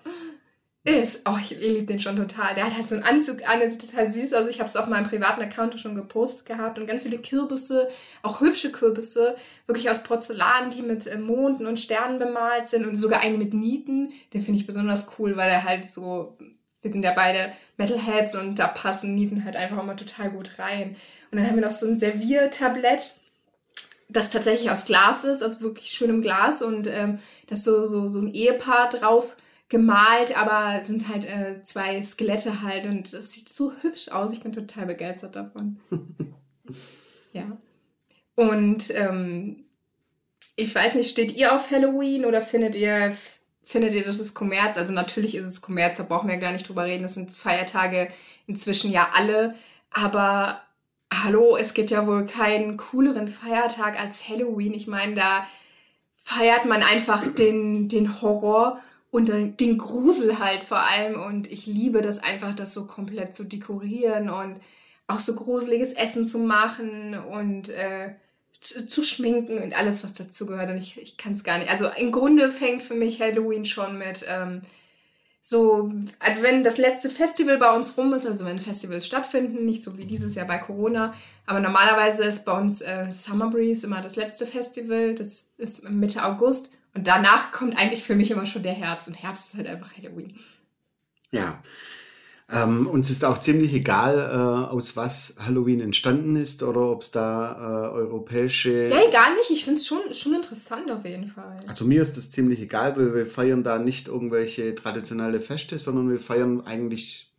Ist, 0.86 1.28
oh, 1.28 1.36
ich 1.42 1.50
liebe 1.50 1.88
den 1.88 2.00
schon 2.00 2.16
total. 2.16 2.54
Der 2.54 2.66
hat 2.66 2.76
halt 2.76 2.88
so 2.88 2.94
einen 2.94 3.04
Anzug 3.04 3.50
an, 3.50 3.58
der 3.60 3.72
sieht 3.72 3.90
total 3.90 4.08
süß 4.08 4.34
aus. 4.34 4.48
Ich 4.48 4.60
habe 4.60 4.70
es 4.70 4.76
auf 4.76 4.86
meinem 4.86 5.08
privaten 5.08 5.42
Account 5.42 5.80
schon 5.80 5.96
gepostet 5.96 6.46
gehabt 6.46 6.78
und 6.78 6.86
ganz 6.86 7.02
viele 7.02 7.18
Kürbisse, 7.18 7.90
auch 8.22 8.40
hübsche 8.40 8.72
Kürbisse, 8.72 9.36
wirklich 9.66 9.90
aus 9.90 10.04
Porzellan, 10.04 10.70
die 10.70 10.84
mit 10.84 11.08
äh, 11.08 11.18
Monden 11.18 11.66
und 11.66 11.80
Sternen 11.80 12.20
bemalt 12.20 12.70
sind 12.70 12.86
und 12.86 12.98
sogar 12.98 13.22
einen 13.22 13.40
mit 13.40 13.56
Nieten. 13.56 14.14
Den 14.32 14.42
finde 14.42 14.60
ich 14.60 14.68
besonders 14.68 15.08
cool, 15.18 15.36
weil 15.36 15.50
er 15.50 15.64
halt 15.64 15.92
so, 15.92 16.38
wir 16.84 16.92
sind 16.92 17.02
ja 17.02 17.14
beide 17.16 17.52
Metalheads 17.78 18.36
und 18.36 18.60
da 18.60 18.68
passen 18.68 19.16
Nieten 19.16 19.44
halt 19.44 19.56
einfach 19.56 19.82
immer 19.82 19.96
total 19.96 20.30
gut 20.30 20.60
rein. 20.60 20.96
Und 21.32 21.40
dann 21.40 21.48
haben 21.48 21.56
wir 21.56 21.64
noch 21.64 21.72
so 21.72 21.88
ein 21.88 21.98
Serviertablett 21.98 23.16
das 24.08 24.30
tatsächlich 24.30 24.70
aus 24.70 24.86
Glas 24.86 25.24
ist, 25.24 25.42
aus 25.42 25.62
wirklich 25.62 25.90
schönem 25.90 26.22
Glas 26.22 26.62
und 26.62 26.86
ähm, 26.86 27.18
das 27.48 27.64
so, 27.64 27.86
so, 27.86 28.08
so 28.08 28.20
ein 28.20 28.32
Ehepaar 28.32 28.90
drauf 28.90 29.36
gemalt, 29.70 30.38
aber 30.38 30.84
sind 30.84 31.10
halt 31.10 31.26
äh, 31.26 31.62
zwei 31.64 32.02
Skelette 32.02 32.62
halt 32.62 32.86
und 32.86 33.12
es 33.14 33.34
sieht 33.34 33.50
so 33.50 33.74
hübsch 33.82 34.10
aus. 34.10 34.32
Ich 34.32 34.42
bin 34.42 34.52
total 34.52 34.86
begeistert 34.86 35.36
davon. 35.36 35.80
ja. 37.34 37.58
Und 38.36 38.94
ähm, 38.96 39.66
ich 40.56 40.74
weiß 40.74 40.96
nicht, 40.96 41.10
steht 41.10 41.36
ihr 41.36 41.56
auf 41.56 41.72
Halloween 41.72 42.26
oder 42.26 42.42
findet 42.42 42.76
ihr, 42.76 43.16
findet 43.64 43.94
ihr, 43.94 44.04
das 44.04 44.20
ist 44.20 44.36
Kommerz? 44.36 44.78
Also 44.78 44.94
natürlich 44.94 45.36
ist 45.36 45.48
es 45.48 45.62
Kommerz, 45.62 45.98
da 45.98 46.04
brauchen 46.04 46.30
wir 46.30 46.38
gar 46.38 46.52
nicht 46.52 46.68
drüber 46.68 46.86
reden. 46.86 47.04
Das 47.04 47.16
sind 47.16 47.32
Feiertage 47.32 48.10
inzwischen 48.46 48.92
ja 48.92 49.10
alle. 49.14 49.56
Aber 49.92 50.62
hallo, 51.12 51.58
es 51.58 51.74
gibt 51.74 51.90
ja 51.90 52.06
wohl 52.06 52.26
keinen 52.26 52.78
cooleren 52.78 53.28
Feiertag 53.30 54.00
als 54.00 54.30
Halloween. 54.30 54.74
Ich 54.74 54.88
meine, 54.88 55.16
da 55.16 55.48
feiert 56.18 56.66
man 56.66 56.84
einfach 56.84 57.26
den, 57.34 57.90
den 57.90 58.22
Horror 58.22 58.80
und 59.16 59.30
den 59.30 59.78
Grusel 59.78 60.40
halt 60.40 60.66
vor 60.66 60.80
allem. 60.80 61.22
Und 61.22 61.50
ich 61.50 61.66
liebe 61.68 62.02
das 62.02 62.22
einfach, 62.22 62.54
das 62.54 62.74
so 62.74 62.86
komplett 62.86 63.34
zu 63.34 63.46
dekorieren 63.46 64.30
und 64.30 64.58
auch 65.08 65.20
so 65.20 65.36
gruseliges 65.36 65.94
Essen 65.94 66.26
zu 66.26 66.38
machen 66.38 67.18
und 67.18 67.70
äh, 67.70 68.16
zu, 68.60 68.86
zu, 68.88 69.04
schminken 69.04 69.58
und 69.58 69.74
alles, 69.74 70.04
was 70.04 70.12
dazu 70.12 70.46
gehört. 70.46 70.70
Und 70.70 70.80
ich, 70.80 71.02
ich 71.02 71.16
kann 71.16 71.32
es 71.32 71.46
gar 71.46 71.60
nicht. 71.60 71.70
Also 71.70 71.88
im 71.96 72.12
Grunde 72.12 72.52
fängt 72.52 72.84
für 72.84 72.94
mich 72.94 73.22
Halloween 73.22 73.64
schon 73.64 73.98
mit 73.98 74.26
ähm, 74.28 74.64
so, 75.42 75.94
also 76.20 76.42
wenn 76.42 76.64
das 76.64 76.78
letzte 76.78 77.10
Festival 77.10 77.58
bei 77.58 77.74
uns 77.74 77.98
rum 77.98 78.12
ist, 78.14 78.26
also 78.26 78.44
wenn 78.44 78.60
Festivals 78.60 79.06
stattfinden, 79.08 79.64
nicht 79.64 79.82
so 79.82 79.98
wie 79.98 80.06
dieses 80.06 80.36
Jahr 80.36 80.48
bei 80.48 80.58
Corona, 80.58 81.14
aber 81.46 81.62
normalerweise 81.62 82.26
ist 82.26 82.44
bei 82.44 82.60
uns 82.60 82.82
äh, 82.82 83.10
Summer 83.14 83.50
Breeze 83.50 83.88
immer 83.88 84.02
das 84.02 84.18
letzte 84.18 84.46
Festival, 84.46 85.16
das 85.16 85.54
ist 85.58 85.90
Mitte 85.90 86.26
August 86.26 86.74
und 86.96 87.06
danach 87.06 87.52
kommt 87.52 87.78
eigentlich 87.78 88.04
für 88.04 88.16
mich 88.16 88.32
immer 88.32 88.46
schon 88.46 88.64
der 88.64 88.74
Herbst. 88.74 89.08
Und 89.08 89.22
Herbst 89.22 89.50
ist 89.50 89.58
halt 89.58 89.68
einfach 89.68 89.96
Halloween. 89.98 90.34
Ja. 91.32 91.62
Ähm, 92.52 92.86
uns 92.88 93.10
ist 93.10 93.26
auch 93.26 93.40
ziemlich 93.40 93.74
egal, 93.74 94.18
äh, 94.18 94.72
aus 94.72 94.96
was 94.96 95.36
Halloween 95.40 95.82
entstanden 95.82 96.36
ist 96.36 96.62
oder 96.62 96.92
ob 96.92 97.02
es 97.02 97.10
da 97.10 97.54
äh, 97.54 97.94
europäische. 97.96 98.90
Ja, 98.90 99.00
egal 99.08 99.34
nicht. 99.36 99.50
Ich 99.50 99.66
finde 99.66 99.80
es 99.80 99.88
schon, 99.88 100.14
schon 100.14 100.36
interessant 100.36 100.92
auf 100.92 101.04
jeden 101.06 101.28
Fall. 101.28 101.58
Also 101.68 101.86
mir 101.86 102.04
ist 102.04 102.18
das 102.18 102.30
ziemlich 102.30 102.60
egal, 102.62 102.96
weil 102.98 103.16
wir 103.16 103.26
feiern 103.26 103.64
da 103.64 103.80
nicht 103.80 104.08
irgendwelche 104.08 104.76
traditionelle 104.76 105.40
Feste, 105.40 105.80
sondern 105.80 106.10
wir 106.10 106.20
feiern 106.20 106.62
eigentlich 106.66 107.32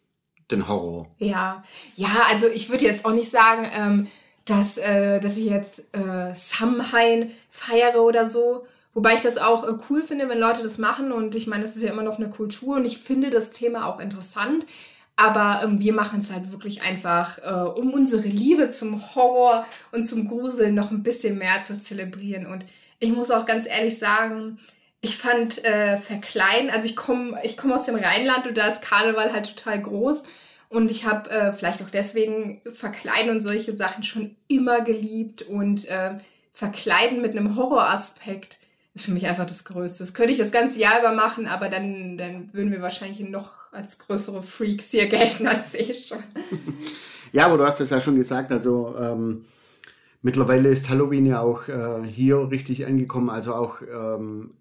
den 0.50 0.68
Horror. 0.68 1.08
Ja, 1.18 1.62
ja, 1.94 2.10
also 2.30 2.48
ich 2.48 2.68
würde 2.68 2.84
jetzt 2.84 3.04
auch 3.04 3.14
nicht 3.14 3.30
sagen, 3.30 3.68
ähm, 3.72 4.06
dass, 4.44 4.76
äh, 4.76 5.20
dass 5.20 5.38
ich 5.38 5.46
jetzt 5.46 5.94
äh, 5.94 6.34
Samhain 6.34 7.30
feiere 7.48 8.02
oder 8.02 8.28
so. 8.28 8.66
Wobei 8.96 9.12
ich 9.12 9.20
das 9.20 9.36
auch 9.36 9.68
äh, 9.68 9.74
cool 9.90 10.02
finde, 10.02 10.26
wenn 10.30 10.38
Leute 10.38 10.62
das 10.62 10.78
machen. 10.78 11.12
Und 11.12 11.34
ich 11.34 11.46
meine, 11.46 11.64
das 11.64 11.76
ist 11.76 11.82
ja 11.82 11.90
immer 11.90 12.02
noch 12.02 12.16
eine 12.16 12.30
Kultur 12.30 12.76
und 12.76 12.86
ich 12.86 12.96
finde 12.96 13.28
das 13.28 13.50
Thema 13.50 13.88
auch 13.88 14.00
interessant. 14.00 14.64
Aber 15.16 15.60
ähm, 15.62 15.80
wir 15.80 15.92
machen 15.92 16.20
es 16.20 16.32
halt 16.32 16.50
wirklich 16.50 16.80
einfach, 16.80 17.36
äh, 17.44 17.78
um 17.78 17.92
unsere 17.92 18.26
Liebe 18.26 18.70
zum 18.70 19.14
Horror 19.14 19.66
und 19.92 20.04
zum 20.04 20.26
Gruseln 20.26 20.74
noch 20.74 20.92
ein 20.92 21.02
bisschen 21.02 21.36
mehr 21.36 21.60
zu 21.60 21.78
zelebrieren. 21.78 22.46
Und 22.46 22.64
ich 22.98 23.12
muss 23.12 23.30
auch 23.30 23.44
ganz 23.44 23.66
ehrlich 23.66 23.98
sagen, 23.98 24.58
ich 25.02 25.18
fand 25.18 25.62
äh, 25.62 25.98
Verkleiden, 25.98 26.70
also 26.70 26.88
ich 26.88 26.96
komme 26.96 27.38
ich 27.42 27.58
komm 27.58 27.72
aus 27.72 27.84
dem 27.84 27.96
Rheinland 27.96 28.46
und 28.46 28.56
da 28.56 28.66
ist 28.66 28.80
Karneval 28.80 29.34
halt 29.34 29.54
total 29.54 29.82
groß. 29.82 30.24
Und 30.70 30.90
ich 30.90 31.04
habe 31.04 31.28
äh, 31.28 31.52
vielleicht 31.52 31.82
auch 31.82 31.90
deswegen 31.90 32.62
Verkleiden 32.72 33.30
und 33.30 33.42
solche 33.42 33.76
Sachen 33.76 34.02
schon 34.04 34.36
immer 34.48 34.80
geliebt. 34.80 35.42
Und 35.42 35.86
äh, 35.86 36.14
Verkleiden 36.54 37.20
mit 37.20 37.32
einem 37.32 37.56
Horroraspekt 37.56 38.58
ist 38.96 39.04
für 39.04 39.12
mich 39.12 39.26
einfach 39.26 39.46
das 39.46 39.64
Größte. 39.64 40.02
Das 40.02 40.14
könnte 40.14 40.32
ich 40.32 40.38
das 40.38 40.52
ganze 40.52 40.80
Jahr 40.80 41.00
über 41.00 41.12
machen, 41.12 41.46
aber 41.46 41.68
dann, 41.68 42.16
dann 42.16 42.48
würden 42.52 42.72
wir 42.72 42.80
wahrscheinlich 42.80 43.20
noch 43.20 43.70
als 43.72 43.98
größere 43.98 44.42
Freaks 44.42 44.90
hier 44.90 45.06
gelten 45.06 45.46
als 45.46 45.74
ich 45.74 46.06
schon. 46.08 46.18
Ja, 47.32 47.46
aber 47.46 47.58
du 47.58 47.66
hast 47.66 47.80
es 47.80 47.90
ja 47.90 48.00
schon 48.00 48.14
gesagt, 48.14 48.52
also 48.52 48.94
ähm, 48.98 49.44
mittlerweile 50.22 50.70
ist 50.70 50.88
Halloween 50.88 51.26
ja 51.26 51.40
auch 51.40 51.68
äh, 51.68 52.04
hier 52.04 52.50
richtig 52.50 52.86
angekommen, 52.86 53.28
also 53.28 53.52
auch 53.52 53.82
ähm, 53.82 54.54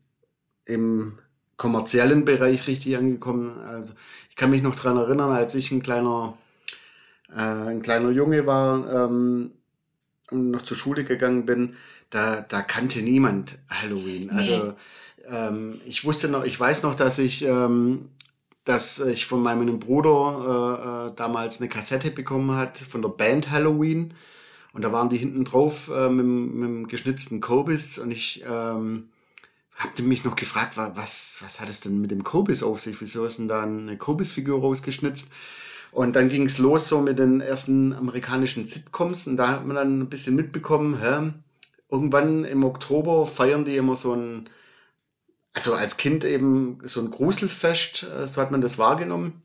im 0.66 1.20
kommerziellen 1.58 2.26
Bereich 2.26 2.68
richtig 2.68 2.98
angekommen. 2.98 3.60
Also 3.60 3.94
ich 4.30 4.36
kann 4.36 4.50
mich 4.50 4.64
noch 4.64 4.76
daran 4.76 4.98
erinnern, 4.98 5.32
als 5.32 5.56
ich 5.56 5.72
ein 5.72 5.84
kleiner, 5.84 6.38
äh, 7.30 7.40
ein 7.40 7.84
kleiner 7.84 8.10
Junge 8.10 8.46
war, 8.46 9.06
ähm, 9.06 9.52
noch 10.32 10.62
zur 10.64 10.78
Schule 10.78 11.04
gegangen 11.04 11.46
bin, 11.46 11.76
da, 12.10 12.42
da 12.42 12.62
kannte 12.62 13.02
niemand 13.02 13.58
Halloween. 13.70 14.28
Nee. 14.28 14.32
Also 14.32 14.74
ähm, 15.28 15.82
ich 15.86 16.06
wusste 16.06 16.28
noch, 16.28 16.44
ich 16.44 16.60
weiß 16.60 16.84
noch, 16.84 16.96
dass 16.96 17.20
ich, 17.20 17.46
ähm, 17.46 18.10
dass 18.64 19.00
ich 19.00 19.26
von 19.26 19.42
meinem 19.42 19.80
Bruder 19.80 21.08
äh, 21.08 21.12
äh, 21.12 21.16
damals 21.16 21.60
eine 21.60 21.70
Kassette 21.70 22.12
bekommen 22.12 22.56
hat 22.56 22.78
von 22.78 23.02
der 23.02 23.10
Band 23.10 23.52
Halloween. 23.52 24.14
Und 24.74 24.84
da 24.84 24.92
waren 24.92 25.10
die 25.10 25.18
hinten 25.18 25.46
drauf 25.46 25.90
äh, 25.96 26.10
mit, 26.10 26.26
mit 26.26 26.68
dem 26.68 26.88
geschnitzten 26.88 27.40
Kobis 27.40 27.98
und 27.98 28.12
ich 28.12 28.44
ähm, 28.46 29.10
habe 29.76 30.04
mich 30.04 30.24
noch 30.24 30.36
gefragt, 30.36 30.78
was, 30.78 31.40
was 31.44 31.60
hat 31.60 31.70
es 31.70 31.82
denn 31.82 32.00
mit 32.00 32.12
dem 32.12 32.24
Kobis 32.24 32.64
auf 32.64 32.80
sich? 32.80 33.00
Wieso 33.02 33.26
ist 33.26 33.40
denn 33.40 33.48
da 33.48 33.64
eine 33.64 33.98
Kobis-Figur 33.98 34.62
rausgeschnitzt? 34.62 35.30
Und 35.96 36.18
dann 36.18 36.28
ging 36.28 36.46
es 36.46 36.58
los 36.58 36.90
so 36.90 37.00
mit 37.00 37.20
den 37.20 37.40
ersten 37.40 37.94
amerikanischen 37.94 38.66
Sitcoms. 38.66 39.28
Und 39.28 39.38
da 39.38 39.48
hat 39.48 39.66
man 39.66 39.78
dann 39.78 40.02
ein 40.02 40.10
bisschen 40.10 40.36
mitbekommen, 40.36 41.00
hä, 41.02 41.32
irgendwann 41.90 42.44
im 42.44 42.66
Oktober 42.66 43.26
feiern 43.26 43.64
die 43.64 43.78
immer 43.78 43.96
so 43.96 44.14
ein, 44.14 44.50
also 45.54 45.74
als 45.74 45.96
Kind 45.96 46.26
eben 46.26 46.80
so 46.84 47.00
ein 47.00 47.12
Gruselfest, 47.12 48.04
äh, 48.04 48.28
so 48.28 48.42
hat 48.42 48.52
man 48.52 48.60
das 48.60 48.78
wahrgenommen, 48.78 49.42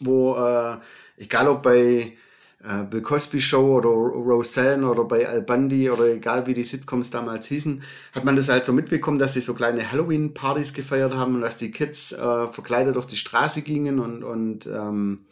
wo, 0.00 0.36
äh, 0.36 0.78
egal 1.18 1.46
ob 1.46 1.62
bei 1.62 2.16
äh, 2.64 2.84
Bill 2.88 3.02
Cosby 3.02 3.42
Show 3.42 3.76
oder 3.76 3.90
Roseanne 3.90 4.88
oder 4.88 5.04
bei 5.04 5.28
Al 5.28 5.42
Bundy 5.42 5.90
oder 5.90 6.06
egal 6.06 6.46
wie 6.46 6.54
die 6.54 6.64
Sitcoms 6.64 7.10
damals 7.10 7.48
hießen, 7.48 7.82
hat 8.14 8.24
man 8.24 8.36
das 8.36 8.48
halt 8.48 8.64
so 8.64 8.72
mitbekommen, 8.72 9.18
dass 9.18 9.34
sie 9.34 9.42
so 9.42 9.52
kleine 9.52 9.92
Halloween-Partys 9.92 10.72
gefeiert 10.72 11.12
haben 11.12 11.34
und 11.34 11.42
dass 11.42 11.58
die 11.58 11.70
Kids 11.70 12.12
äh, 12.12 12.46
verkleidet 12.46 12.96
auf 12.96 13.06
die 13.06 13.18
Straße 13.18 13.60
gingen 13.60 13.98
und, 14.00 14.24
und 14.24 14.64
ähm, 14.64 15.26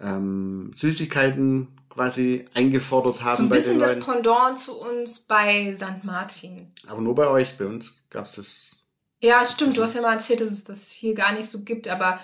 ähm, 0.00 0.70
Süßigkeiten 0.72 1.68
quasi 1.90 2.44
eingefordert 2.54 3.22
haben. 3.22 3.36
So 3.36 3.42
ein 3.42 3.48
bisschen 3.48 3.78
das 3.78 4.00
Pendant 4.00 4.58
zu 4.58 4.80
uns 4.80 5.20
bei 5.20 5.72
St. 5.74 6.04
Martin. 6.04 6.72
Aber 6.86 7.00
nur 7.00 7.14
bei 7.14 7.26
euch, 7.26 7.58
bei 7.58 7.66
uns 7.66 8.04
gab 8.10 8.26
es 8.26 8.32
das. 8.36 8.76
Ja, 9.20 9.44
stimmt. 9.44 9.76
Du 9.76 9.82
hast 9.82 9.94
ja 9.94 10.02
mal 10.02 10.14
erzählt, 10.14 10.40
dass 10.40 10.50
es 10.50 10.64
das 10.64 10.90
hier 10.92 11.14
gar 11.14 11.32
nicht 11.32 11.48
so 11.48 11.62
gibt, 11.62 11.88
aber 11.88 12.20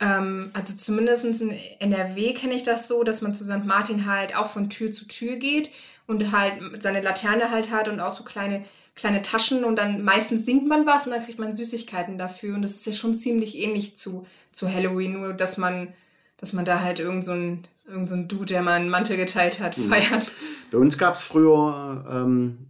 ähm, 0.00 0.50
also 0.54 0.76
zumindest 0.76 1.24
in 1.24 1.50
NRW 1.50 2.32
kenne 2.32 2.54
ich 2.54 2.62
das 2.62 2.88
so, 2.88 3.02
dass 3.04 3.20
man 3.20 3.34
zu 3.34 3.44
St. 3.44 3.64
Martin 3.64 4.06
halt 4.06 4.34
auch 4.34 4.48
von 4.48 4.70
Tür 4.70 4.92
zu 4.92 5.06
Tür 5.06 5.36
geht 5.36 5.70
und 6.06 6.32
halt 6.32 6.82
seine 6.82 7.02
Laterne 7.02 7.50
halt 7.50 7.70
hat 7.70 7.88
und 7.88 8.00
auch 8.00 8.12
so 8.12 8.24
kleine, 8.24 8.64
kleine 8.94 9.20
Taschen 9.20 9.64
und 9.64 9.76
dann 9.76 10.02
meistens 10.02 10.46
singt 10.46 10.66
man 10.68 10.86
was 10.86 11.06
und 11.06 11.12
dann 11.12 11.24
kriegt 11.24 11.38
man 11.38 11.52
Süßigkeiten 11.52 12.16
dafür 12.16 12.54
und 12.54 12.62
das 12.62 12.76
ist 12.76 12.86
ja 12.86 12.92
schon 12.92 13.14
ziemlich 13.14 13.58
ähnlich 13.58 13.96
zu, 13.96 14.26
zu 14.52 14.72
Halloween, 14.72 15.14
nur 15.14 15.34
dass 15.34 15.58
man 15.58 15.92
dass 16.38 16.52
man 16.52 16.64
da 16.64 16.80
halt 16.80 17.00
irgend 17.00 17.24
so 17.24 17.32
ein, 17.32 17.66
irgend 17.86 18.08
so 18.08 18.14
ein 18.14 18.28
Dude, 18.28 18.46
der 18.46 18.62
mal 18.62 18.74
einen 18.74 18.90
Mantel 18.90 19.16
geteilt 19.16 19.60
hat, 19.60 19.76
mhm. 19.76 19.88
feiert. 19.88 20.32
Bei 20.70 20.78
uns 20.78 20.96
gab 20.96 21.14
es 21.14 21.22
früher 21.22 22.04
ähm, 22.10 22.68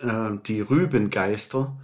äh, 0.00 0.38
die 0.46 0.60
Rübengeister. 0.60 1.76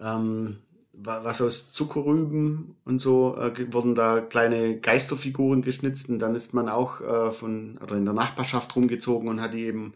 Ähm, 0.00 0.58
was 0.92 1.40
aus 1.40 1.72
Zuckerrüben 1.72 2.76
und 2.84 3.00
so 3.00 3.36
äh, 3.36 3.72
wurden 3.72 3.94
da 3.94 4.20
kleine 4.20 4.78
Geisterfiguren 4.78 5.62
geschnitzt 5.62 6.08
und 6.08 6.18
dann 6.18 6.34
ist 6.34 6.54
man 6.54 6.68
auch 6.68 7.00
äh, 7.00 7.30
von 7.30 7.78
oder 7.82 7.96
in 7.96 8.04
der 8.04 8.14
Nachbarschaft 8.14 8.76
rumgezogen 8.76 9.28
und 9.28 9.40
hat 9.40 9.54
die 9.54 9.64
eben 9.64 9.94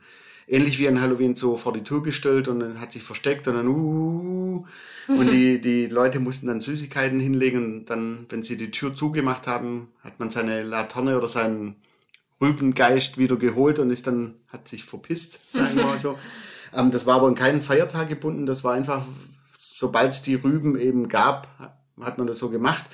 ähnlich 0.48 0.78
wie 0.78 0.88
an 0.88 1.00
Halloween 1.00 1.34
so 1.34 1.56
vor 1.56 1.72
die 1.72 1.82
Tür 1.82 2.02
gestellt 2.02 2.48
und 2.48 2.60
dann 2.60 2.80
hat 2.80 2.92
sich 2.92 3.02
versteckt 3.02 3.48
und 3.48 3.54
dann 3.54 3.68
uh, 3.68 4.64
und 5.08 5.30
die, 5.30 5.60
die 5.60 5.86
Leute 5.86 6.20
mussten 6.20 6.46
dann 6.46 6.60
Süßigkeiten 6.60 7.20
hinlegen 7.20 7.64
und 7.64 7.90
dann, 7.90 8.26
wenn 8.28 8.42
sie 8.42 8.56
die 8.56 8.70
Tür 8.70 8.94
zugemacht 8.94 9.46
haben, 9.46 9.88
hat 10.02 10.18
man 10.18 10.30
seine 10.30 10.62
Laterne 10.62 11.16
oder 11.16 11.28
seinen 11.28 11.76
Rübengeist 12.40 13.18
wieder 13.18 13.36
geholt 13.36 13.78
und 13.78 13.90
ist 13.90 14.06
dann, 14.06 14.34
hat 14.48 14.68
sich 14.68 14.84
verpisst, 14.84 15.52
sagen 15.52 15.76
wir 15.76 15.84
mal 15.84 15.98
so. 15.98 16.18
ähm, 16.74 16.90
das 16.90 17.06
war 17.06 17.16
aber 17.16 17.28
in 17.28 17.34
keinen 17.34 17.62
Feiertag 17.62 18.08
gebunden, 18.08 18.46
das 18.46 18.62
war 18.62 18.74
einfach, 18.74 19.04
sobald 19.78 20.12
es 20.12 20.22
die 20.22 20.34
Rüben 20.34 20.78
eben 20.78 21.08
gab, 21.08 21.48
hat 22.00 22.18
man 22.18 22.26
das 22.26 22.38
so 22.38 22.50
gemacht. 22.50 22.84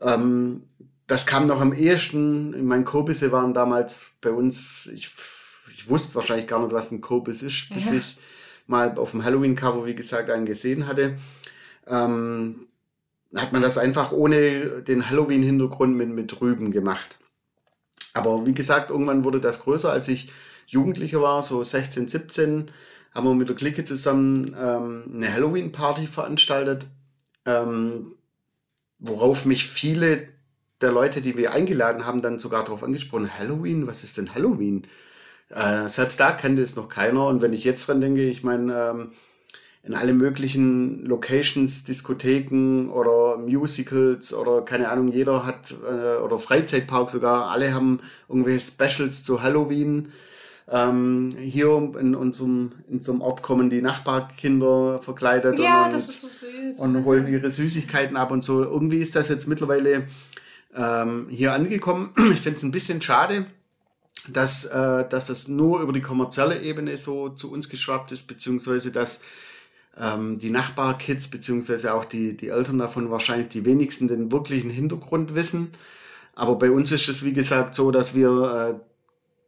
Ähm, 0.00 0.64
das 1.06 1.24
kam 1.24 1.46
noch 1.46 1.60
am 1.60 1.72
ehesten, 1.72 2.66
meine 2.66 2.84
Kürbisse 2.84 3.30
waren 3.30 3.54
damals 3.54 4.10
bei 4.20 4.30
uns, 4.30 4.90
ich 4.92 5.12
ich 5.68 5.88
wusste 5.88 6.14
wahrscheinlich 6.14 6.46
gar 6.46 6.60
nicht, 6.60 6.72
was 6.72 6.90
ein 6.90 7.00
Kürbis 7.00 7.42
ist, 7.42 7.68
bis 7.72 7.84
ja. 7.84 7.92
ich 7.92 8.18
mal 8.66 8.98
auf 8.98 9.12
dem 9.12 9.24
Halloween-Cover, 9.24 9.86
wie 9.86 9.94
gesagt, 9.94 10.30
einen 10.30 10.46
gesehen 10.46 10.86
hatte. 10.86 11.16
Ähm, 11.86 12.66
hat 13.34 13.52
man 13.52 13.62
das 13.62 13.78
einfach 13.78 14.12
ohne 14.12 14.82
den 14.82 15.08
Halloween-Hintergrund 15.08 15.96
mit, 15.96 16.08
mit 16.08 16.40
Rüben 16.40 16.72
gemacht. 16.72 17.18
Aber 18.14 18.46
wie 18.46 18.54
gesagt, 18.54 18.90
irgendwann 18.90 19.24
wurde 19.24 19.40
das 19.40 19.60
größer, 19.60 19.90
als 19.92 20.08
ich 20.08 20.32
Jugendlicher 20.66 21.22
war, 21.22 21.42
so 21.42 21.62
16, 21.62 22.08
17, 22.08 22.70
haben 23.16 23.24
wir 23.24 23.34
mit 23.34 23.48
der 23.48 23.56
Clique 23.56 23.82
zusammen 23.82 24.54
ähm, 24.60 25.04
eine 25.14 25.32
Halloween-Party 25.32 26.06
veranstaltet, 26.06 26.86
ähm, 27.46 28.12
worauf 28.98 29.46
mich 29.46 29.66
viele 29.66 30.26
der 30.82 30.92
Leute, 30.92 31.22
die 31.22 31.38
wir 31.38 31.52
eingeladen 31.52 32.04
haben, 32.04 32.20
dann 32.20 32.38
sogar 32.38 32.62
darauf 32.62 32.82
angesprochen, 32.82 33.30
Halloween, 33.38 33.86
was 33.86 34.04
ist 34.04 34.18
denn 34.18 34.34
Halloween? 34.34 34.86
Äh, 35.48 35.88
selbst 35.88 36.20
da 36.20 36.32
kannte 36.32 36.60
es 36.60 36.76
noch 36.76 36.88
keiner. 36.88 37.26
Und 37.26 37.40
wenn 37.40 37.54
ich 37.54 37.64
jetzt 37.64 37.88
dran 37.88 38.02
denke, 38.02 38.28
ich 38.28 38.44
meine, 38.44 38.90
ähm, 38.90 39.12
in 39.82 39.94
alle 39.94 40.12
möglichen 40.12 41.06
Locations, 41.06 41.84
Diskotheken 41.84 42.90
oder 42.90 43.38
Musicals 43.38 44.34
oder 44.34 44.62
keine 44.62 44.90
Ahnung, 44.90 45.08
jeder 45.12 45.46
hat, 45.46 45.74
äh, 45.88 46.20
oder 46.22 46.38
Freizeitpark 46.38 47.08
sogar, 47.08 47.50
alle 47.50 47.72
haben 47.72 48.00
irgendwelche 48.28 48.60
Specials 48.60 49.22
zu 49.22 49.42
Halloween. 49.42 50.12
Ähm, 50.68 51.36
hier 51.38 51.92
in 52.00 52.16
unserem, 52.16 52.72
in 52.88 52.96
unserem 52.96 53.20
Ort 53.20 53.42
kommen 53.42 53.70
die 53.70 53.80
Nachbarkinder 53.80 55.00
verkleidet 55.00 55.60
ja, 55.60 55.84
und, 55.84 55.92
das 55.92 56.08
ist 56.08 56.22
so 56.22 56.46
süß. 56.48 56.78
und 56.78 57.04
holen 57.04 57.28
ihre 57.28 57.50
Süßigkeiten 57.50 58.16
ab 58.16 58.32
und 58.32 58.42
so. 58.42 58.64
Irgendwie 58.64 58.98
ist 58.98 59.14
das 59.14 59.28
jetzt 59.28 59.46
mittlerweile 59.46 60.08
ähm, 60.74 61.28
hier 61.30 61.52
angekommen. 61.52 62.12
Ich 62.32 62.40
finde 62.40 62.58
es 62.58 62.64
ein 62.64 62.72
bisschen 62.72 63.00
schade, 63.00 63.46
dass, 64.28 64.64
äh, 64.64 65.08
dass 65.08 65.26
das 65.26 65.46
nur 65.46 65.80
über 65.80 65.92
die 65.92 66.00
kommerzielle 66.00 66.60
Ebene 66.60 66.96
so 66.96 67.28
zu 67.28 67.52
uns 67.52 67.68
geschwappt 67.68 68.10
ist, 68.10 68.26
beziehungsweise 68.26 68.90
dass 68.90 69.22
ähm, 69.96 70.38
die 70.38 70.50
Nachbarkids, 70.50 71.28
beziehungsweise 71.28 71.94
auch 71.94 72.04
die, 72.04 72.36
die 72.36 72.48
Eltern 72.48 72.78
davon 72.78 73.10
wahrscheinlich 73.10 73.48
die 73.48 73.64
wenigsten 73.64 74.08
den 74.08 74.32
wirklichen 74.32 74.70
Hintergrund 74.70 75.34
wissen. 75.36 75.70
Aber 76.34 76.56
bei 76.56 76.70
uns 76.70 76.92
ist 76.92 77.08
es, 77.08 77.24
wie 77.24 77.32
gesagt, 77.32 77.74
so, 77.74 77.90
dass 77.90 78.14
wir 78.14 78.78
äh, 78.78 78.95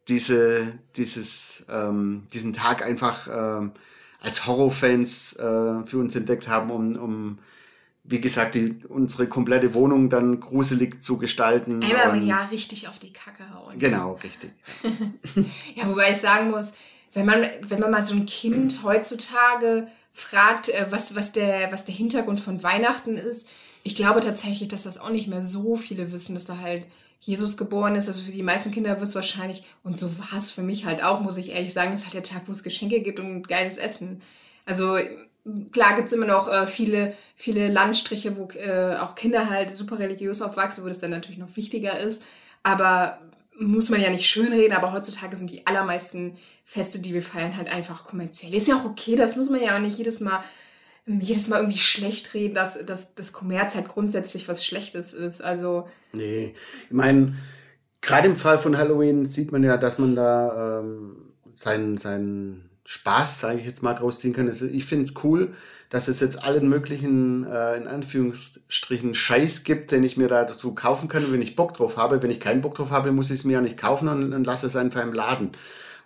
diese, 0.09 0.79
dieses, 0.97 1.67
ähm, 1.71 2.27
diesen 2.33 2.53
Tag 2.53 2.83
einfach 2.83 3.27
äh, 3.27 3.69
als 4.21 4.47
Horrorfans 4.47 5.35
äh, 5.35 5.85
für 5.85 5.99
uns 5.99 6.17
entdeckt 6.17 6.49
haben, 6.49 6.71
um, 6.71 6.97
um 6.97 7.39
wie 8.05 8.21
gesagt, 8.21 8.55
die, 8.55 8.79
unsere 8.89 9.27
komplette 9.27 9.75
Wohnung 9.75 10.09
dann 10.09 10.41
gruselig 10.41 11.03
zu 11.03 11.19
gestalten. 11.19 11.83
Einmal 11.83 12.19
im 12.19 12.27
Jahr 12.27 12.51
richtig 12.51 12.89
auf 12.89 12.99
die 12.99 13.13
Kacke 13.13 13.53
hauen. 13.53 13.79
Genau, 13.79 14.19
richtig. 14.25 14.51
ja, 15.75 15.87
wobei 15.87 16.11
ich 16.11 16.17
sagen 16.17 16.51
muss, 16.51 16.73
wenn 17.13 17.27
man, 17.27 17.47
wenn 17.63 17.81
man 17.81 17.91
mal 17.91 18.05
so 18.05 18.15
ein 18.15 18.27
Kind 18.27 18.83
heutzutage 18.83 19.89
fragt, 20.13 20.71
äh, 20.71 20.87
was, 20.91 21.15
was, 21.15 21.33
der, 21.33 21.71
was 21.71 21.85
der 21.85 21.95
Hintergrund 21.95 22.41
von 22.41 22.63
Weihnachten 22.63 23.17
ist, 23.17 23.51
ich 23.83 23.95
glaube 23.95 24.21
tatsächlich, 24.21 24.69
dass 24.69 24.83
das 24.83 24.99
auch 24.99 25.11
nicht 25.11 25.29
mehr 25.29 25.43
so 25.43 25.77
viele 25.77 26.13
wissen, 26.13 26.35
dass 26.35 26.45
da 26.45 26.59
halt 26.59 26.87
Jesus 27.21 27.57
geboren 27.57 27.97
ist. 27.97 28.09
Also 28.09 28.25
für 28.25 28.33
die 28.33 28.43
meisten 28.43 28.71
Kinder 28.71 28.91
wird 28.91 29.09
es 29.09 29.15
wahrscheinlich, 29.15 29.65
und 29.83 29.99
so 29.99 30.19
war 30.19 30.39
es 30.39 30.51
für 30.51 30.63
mich 30.63 30.85
halt 30.85 31.03
auch, 31.03 31.21
muss 31.21 31.37
ich 31.37 31.51
ehrlich 31.51 31.73
sagen, 31.73 31.93
es 31.93 32.07
hat 32.07 32.15
der 32.15 32.23
Tag, 32.23 32.43
wo 32.47 32.53
es 32.53 32.63
Geschenke 32.63 33.01
gibt 33.01 33.21
und 33.21 33.49
geiles 33.49 33.77
Essen. 33.77 34.23
Also 34.65 34.97
klar 35.73 35.97
gibt 35.97 36.09
es 36.09 36.13
immer 36.13 36.27
noch 36.27 36.49
äh, 36.49 36.67
viele, 36.67 37.15
viele 37.35 37.69
Landstriche, 37.69 38.37
wo 38.37 38.49
äh, 38.59 38.97
auch 38.97 39.15
Kinder 39.15 39.51
halt 39.51 39.71
super 39.71 39.99
religiös 39.99 40.43
aufwachsen, 40.43 40.85
wo 40.85 40.89
das 40.89 40.99
dann 40.99 41.11
natürlich 41.11 41.39
noch 41.39 41.57
wichtiger 41.57 41.99
ist. 41.99 42.23
Aber 42.63 43.19
muss 43.59 43.91
man 43.91 44.01
ja 44.01 44.11
nicht 44.11 44.27
schönreden, 44.27 44.77
aber 44.77 44.93
heutzutage 44.93 45.37
sind 45.37 45.51
die 45.51 45.67
allermeisten 45.67 46.37
Feste, 46.65 47.01
die 47.01 47.13
wir 47.13 47.23
feiern, 47.23 47.57
halt 47.57 47.69
einfach 47.69 48.05
kommerziell. 48.05 48.55
Ist 48.55 48.69
ja 48.69 48.77
auch 48.77 48.85
okay, 48.85 49.17
das 49.17 49.37
muss 49.37 49.51
man 49.51 49.61
ja 49.63 49.77
auch 49.77 49.81
nicht 49.81 49.99
jedes 49.99 50.21
Mal, 50.21 50.45
jedes 51.21 51.49
Mal 51.49 51.61
irgendwie 51.61 51.79
schlecht 51.79 52.35
reden, 52.35 52.55
dass, 52.55 52.85
dass 52.85 53.15
das 53.15 53.33
Kommerz 53.33 53.75
halt 53.75 53.89
grundsätzlich 53.89 54.49
was 54.49 54.65
Schlechtes 54.65 55.13
ist. 55.13 55.43
Also. 55.43 55.89
Nee, 56.13 56.55
ich 56.85 56.93
meine, 56.93 57.37
gerade 58.01 58.29
im 58.29 58.37
Fall 58.37 58.59
von 58.59 58.77
Halloween 58.77 59.27
sieht 59.27 59.53
man 59.53 59.63
ja, 59.63 59.77
dass 59.77 59.99
man 59.99 60.15
da 60.15 60.81
ähm, 60.81 61.17
seinen, 61.55 61.99
seinen 61.99 62.71
Spaß, 62.85 63.41
sage 63.41 63.61
ich 63.61 63.67
jetzt 63.67 63.83
mal, 63.83 63.95
draus 63.95 64.19
ziehen 64.19 64.33
kann. 64.33 64.49
Also 64.49 64.67
ich 64.67 64.87
finde 64.87 65.05
es 65.05 65.15
cool, 65.23 65.53
dass 65.91 66.09
es 66.09 66.21
jetzt 66.21 66.43
allen 66.43 66.69
möglichen, 66.69 67.45
äh, 67.45 67.77
in 67.77 67.87
Anführungsstrichen, 67.87 69.15
Scheiß 69.15 69.65
gibt, 69.65 69.91
den 69.91 70.05
ich 70.05 70.17
mir 70.17 70.29
da 70.29 70.45
dazu 70.45 70.75
kaufen 70.75 71.09
kann, 71.09 71.31
wenn 71.33 71.43
ich 71.43 71.55
Bock 71.55 71.75
drauf 71.75 71.97
habe. 71.97 72.23
Wenn 72.23 72.31
ich 72.31 72.41
keinen 72.41 72.63
Bock 72.63 72.75
drauf 72.75 72.91
habe, 72.91 73.13
muss 73.13 73.31
ich 73.31 73.37
es 73.37 73.45
mir 73.45 73.55
ja 73.55 73.61
nicht 73.61 73.77
kaufen 73.77 74.09
und, 74.09 74.33
und 74.33 74.45
lasse 74.45 74.67
es 74.67 74.77
einfach 74.77 75.03
im 75.03 75.13
Laden. 75.13 75.53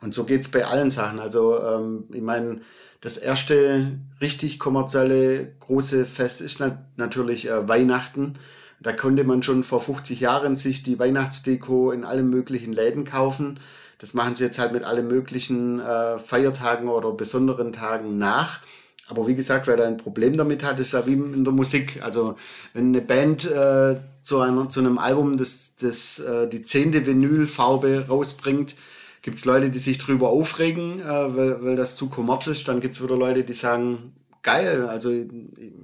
Und 0.01 0.13
so 0.13 0.25
geht's 0.25 0.49
bei 0.49 0.65
allen 0.65 0.91
Sachen. 0.91 1.21
Also 1.21 1.61
ähm, 1.63 2.05
ich 2.13 2.21
meine, 2.21 2.61
das 3.03 3.19
erste 3.19 3.99
richtig 4.21 4.61
kommerzielle 4.61 5.53
große 5.59 6.07
Fest 6.07 6.41
ist 6.41 6.61
nat 6.61 6.79
natürlich 6.97 7.49
äh, 7.49 7.69
Weihnachten. 7.69 8.35
Da 8.81 8.93
konnte 8.93 9.25
man 9.25 9.43
schon 9.43 9.65
vor 9.65 9.81
50 9.81 10.21
Jahren 10.21 10.57
sich 10.57 10.83
die 10.83 10.99
Weihnachtsdeko 10.99 11.91
in 11.91 12.05
allen 12.05 12.31
möglichen 12.31 12.73
Läden 12.73 13.05
kaufen. 13.05 13.59
Das 13.99 14.15
machen 14.15 14.37
sie 14.37 14.45
jetzt 14.45 14.59
halt 14.59 14.73
mit 14.73 14.85
allen 14.85 15.09
möglichen 15.09 15.81
äh, 15.81 16.19
Feiertagen 16.19 16.89
oder 16.89 17.11
besonderen 17.13 17.73
Tagen 17.73 18.19
nach. 18.19 18.61
Aber 19.09 19.27
wie 19.27 19.35
gesagt, 19.35 19.67
wer 19.67 19.77
da 19.77 19.85
ein 19.85 19.97
Problem 19.97 20.37
damit 20.37 20.63
hat, 20.63 20.79
ist 20.79 20.93
ja 20.93 21.05
wie 21.07 21.15
in 21.15 21.45
der 21.45 21.53
Musik. 21.53 22.01
Also 22.03 22.37
wenn 22.73 22.89
eine 22.89 23.01
Band 23.01 23.51
äh, 23.51 23.97
zu, 24.23 24.39
einer, 24.39 24.69
zu 24.71 24.79
einem 24.79 24.99
Album 24.99 25.37
das, 25.37 25.75
das, 25.77 26.21
äh, 26.21 26.49
die 26.49 26.63
zehnte 26.63 27.05
Vinylfarbe 27.05 28.07
rausbringt, 28.09 28.77
gibt 29.23 29.39
es 29.39 29.45
Leute, 29.45 29.71
die 29.71 29.79
sich 29.79 29.99
drüber 29.99 30.29
aufregen, 30.29 31.01
äh, 31.01 31.05
weil, 31.05 31.65
weil 31.65 31.77
das 31.77 31.97
zu 31.97 32.09
kommerz 32.09 32.47
ist. 32.47 32.69
Dann 32.69 32.81
gibt 32.81 32.95
es 32.95 33.03
wieder 33.03 33.17
Leute, 33.17 33.45
die 33.45 33.55
sagen, 33.55 34.13
geil, 34.43 34.87
also 34.89 35.11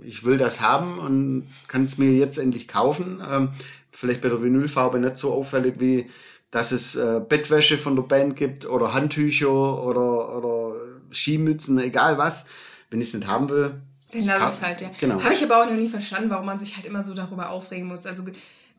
ich 0.02 0.24
will 0.24 0.36
das 0.36 0.60
haben 0.60 0.98
und 0.98 1.48
kann 1.68 1.84
es 1.84 1.96
mir 1.96 2.12
jetzt 2.12 2.38
endlich 2.38 2.68
kaufen. 2.68 3.22
Ähm, 3.30 3.50
vielleicht 3.90 4.20
bei 4.20 4.28
der 4.28 4.42
Vinylfarbe 4.42 4.98
nicht 4.98 5.16
so 5.16 5.32
auffällig 5.32 5.76
wie 5.78 6.08
dass 6.50 6.72
es 6.72 6.94
äh, 6.94 7.20
Bettwäsche 7.26 7.76
von 7.76 7.94
der 7.94 8.02
Band 8.04 8.36
gibt 8.36 8.66
oder 8.66 8.94
Handtücher 8.94 9.50
oder, 9.50 10.36
oder 10.36 10.76
Skimützen, 11.10 11.78
egal 11.78 12.18
was. 12.18 12.46
Wenn 12.90 13.00
ich 13.00 13.08
es 13.08 13.14
nicht 13.14 13.26
haben 13.26 13.50
will. 13.50 13.74
Dann 14.12 14.24
lass 14.24 14.54
es 14.54 14.62
halt, 14.62 14.80
ja. 14.80 14.90
Genau. 14.98 15.22
Habe 15.22 15.34
ich 15.34 15.44
aber 15.44 15.62
auch 15.62 15.68
noch 15.68 15.76
nie 15.76 15.90
verstanden, 15.90 16.30
warum 16.30 16.46
man 16.46 16.58
sich 16.58 16.76
halt 16.76 16.86
immer 16.86 17.04
so 17.04 17.12
darüber 17.12 17.50
aufregen 17.50 17.86
muss. 17.86 18.06
Also 18.06 18.24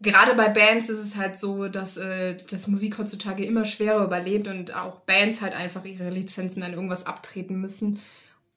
gerade 0.02 0.36
bei 0.36 0.50
Bands 0.50 0.90
ist 0.90 1.00
es 1.00 1.16
halt 1.16 1.38
so, 1.38 1.68
dass, 1.68 1.98
äh, 1.98 2.38
dass 2.50 2.68
Musik 2.68 2.98
heutzutage 2.98 3.46
immer 3.46 3.66
schwerer 3.66 4.04
überlebt 4.04 4.48
und 4.48 4.76
auch 4.76 5.00
Bands 5.02 5.42
halt 5.42 5.54
einfach 5.54 5.86
ihre 5.86 6.10
Lizenzen 6.10 6.64
an 6.64 6.74
irgendwas 6.74 7.06
abtreten 7.06 7.60
müssen, 7.60 8.00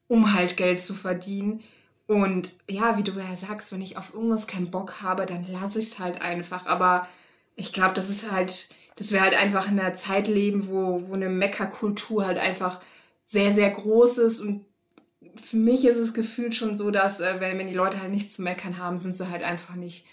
um 0.08 0.34
halt 0.34 0.56
Geld 0.56 0.80
zu 0.80 0.94
verdienen. 0.94 1.62
Und 2.06 2.56
ja, 2.68 2.98
wie 2.98 3.02
du 3.02 3.12
ja 3.12 3.34
sagst, 3.36 3.72
wenn 3.72 3.80
ich 3.80 3.96
auf 3.96 4.12
irgendwas 4.12 4.46
keinen 4.46 4.70
Bock 4.70 5.02
habe, 5.02 5.26
dann 5.26 5.46
lasse 5.50 5.78
ich 5.78 5.86
es 5.86 5.98
halt 5.98 6.20
einfach. 6.20 6.66
Aber 6.66 7.08
ich 7.56 7.72
glaube, 7.72 7.94
das 7.94 8.10
ist 8.10 8.30
halt 8.30 8.70
dass 8.96 9.12
wir 9.12 9.20
halt 9.20 9.34
einfach 9.34 9.70
in 9.70 9.80
einer 9.80 9.94
Zeit 9.94 10.28
leben, 10.28 10.68
wo, 10.68 11.08
wo 11.08 11.14
eine 11.14 11.28
Meckerkultur 11.28 12.26
halt 12.26 12.38
einfach 12.38 12.80
sehr, 13.24 13.52
sehr 13.52 13.70
groß 13.70 14.18
ist 14.18 14.40
und 14.40 14.64
für 15.40 15.56
mich 15.56 15.84
ist 15.86 15.96
es 15.96 16.14
gefühlt 16.14 16.54
schon 16.54 16.76
so, 16.76 16.90
dass 16.90 17.20
äh, 17.20 17.36
wenn, 17.38 17.58
wenn 17.58 17.68
die 17.68 17.74
Leute 17.74 18.00
halt 18.00 18.10
nichts 18.10 18.34
zu 18.34 18.42
meckern 18.42 18.76
haben, 18.76 18.98
sind 18.98 19.14
sie 19.14 19.30
halt 19.30 19.42
einfach 19.42 19.74
nicht, 19.76 20.04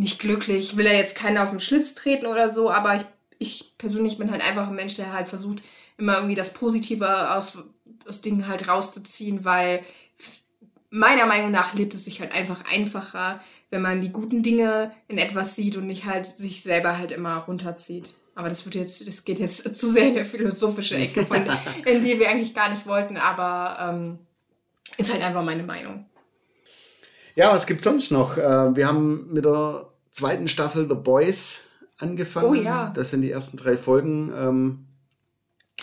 nicht 0.00 0.18
glücklich. 0.18 0.72
Ich 0.72 0.76
will 0.76 0.86
ja 0.86 0.92
jetzt 0.92 1.14
keinen 1.14 1.38
auf 1.38 1.50
den 1.50 1.60
Schlips 1.60 1.94
treten 1.94 2.26
oder 2.26 2.48
so, 2.48 2.70
aber 2.70 2.96
ich, 2.96 3.04
ich 3.38 3.74
persönlich 3.78 4.18
bin 4.18 4.30
halt 4.30 4.42
einfach 4.42 4.66
ein 4.66 4.74
Mensch, 4.74 4.96
der 4.96 5.12
halt 5.12 5.28
versucht, 5.28 5.62
immer 5.98 6.16
irgendwie 6.16 6.34
das 6.34 6.54
Positive 6.54 7.32
aus, 7.34 7.58
aus 8.08 8.22
Dingen 8.22 8.48
halt 8.48 8.66
rauszuziehen, 8.66 9.44
weil 9.44 9.84
meiner 10.88 11.26
Meinung 11.26 11.50
nach 11.50 11.74
lebt 11.74 11.94
es 11.94 12.06
sich 12.06 12.20
halt 12.20 12.32
einfach 12.32 12.64
einfacher, 12.64 13.40
wenn 13.68 13.82
man 13.82 14.00
die 14.00 14.10
guten 14.10 14.42
Dinge 14.42 14.90
in 15.06 15.18
etwas 15.18 15.54
sieht 15.54 15.76
und 15.76 15.86
nicht 15.86 16.06
halt 16.06 16.24
sich 16.26 16.62
selber 16.62 16.96
halt 16.96 17.12
immer 17.12 17.36
runterzieht. 17.36 18.14
Aber 18.34 18.48
das 18.48 18.64
wird 18.64 18.76
jetzt, 18.76 19.06
das 19.06 19.24
geht 19.24 19.38
jetzt 19.38 19.76
zu 19.76 19.90
sehr 19.90 20.08
in 20.08 20.16
eine 20.16 20.24
philosophische 20.24 20.96
Ecke, 20.96 21.26
von, 21.26 21.44
in 21.84 22.02
die 22.02 22.18
wir 22.18 22.30
eigentlich 22.30 22.54
gar 22.54 22.70
nicht 22.70 22.86
wollten, 22.86 23.18
aber 23.18 23.76
ähm, 23.86 24.18
ist 24.96 25.12
halt 25.12 25.22
einfach 25.22 25.44
meine 25.44 25.62
Meinung. 25.62 26.06
Ja, 27.34 27.52
was 27.52 27.66
gibt 27.66 27.82
sonst 27.82 28.10
noch? 28.10 28.38
Äh, 28.38 28.74
wir 28.74 28.88
haben 28.88 29.32
mit 29.32 29.44
der 29.44 29.89
zweiten 30.12 30.48
Staffel 30.48 30.88
The 30.88 30.94
Boys 30.94 31.66
angefangen. 31.98 32.48
Oh 32.48 32.54
ja. 32.54 32.90
Das 32.94 33.10
sind 33.10 33.22
die 33.22 33.30
ersten 33.30 33.56
drei 33.56 33.76
Folgen 33.76 34.32
ähm, 34.36 34.86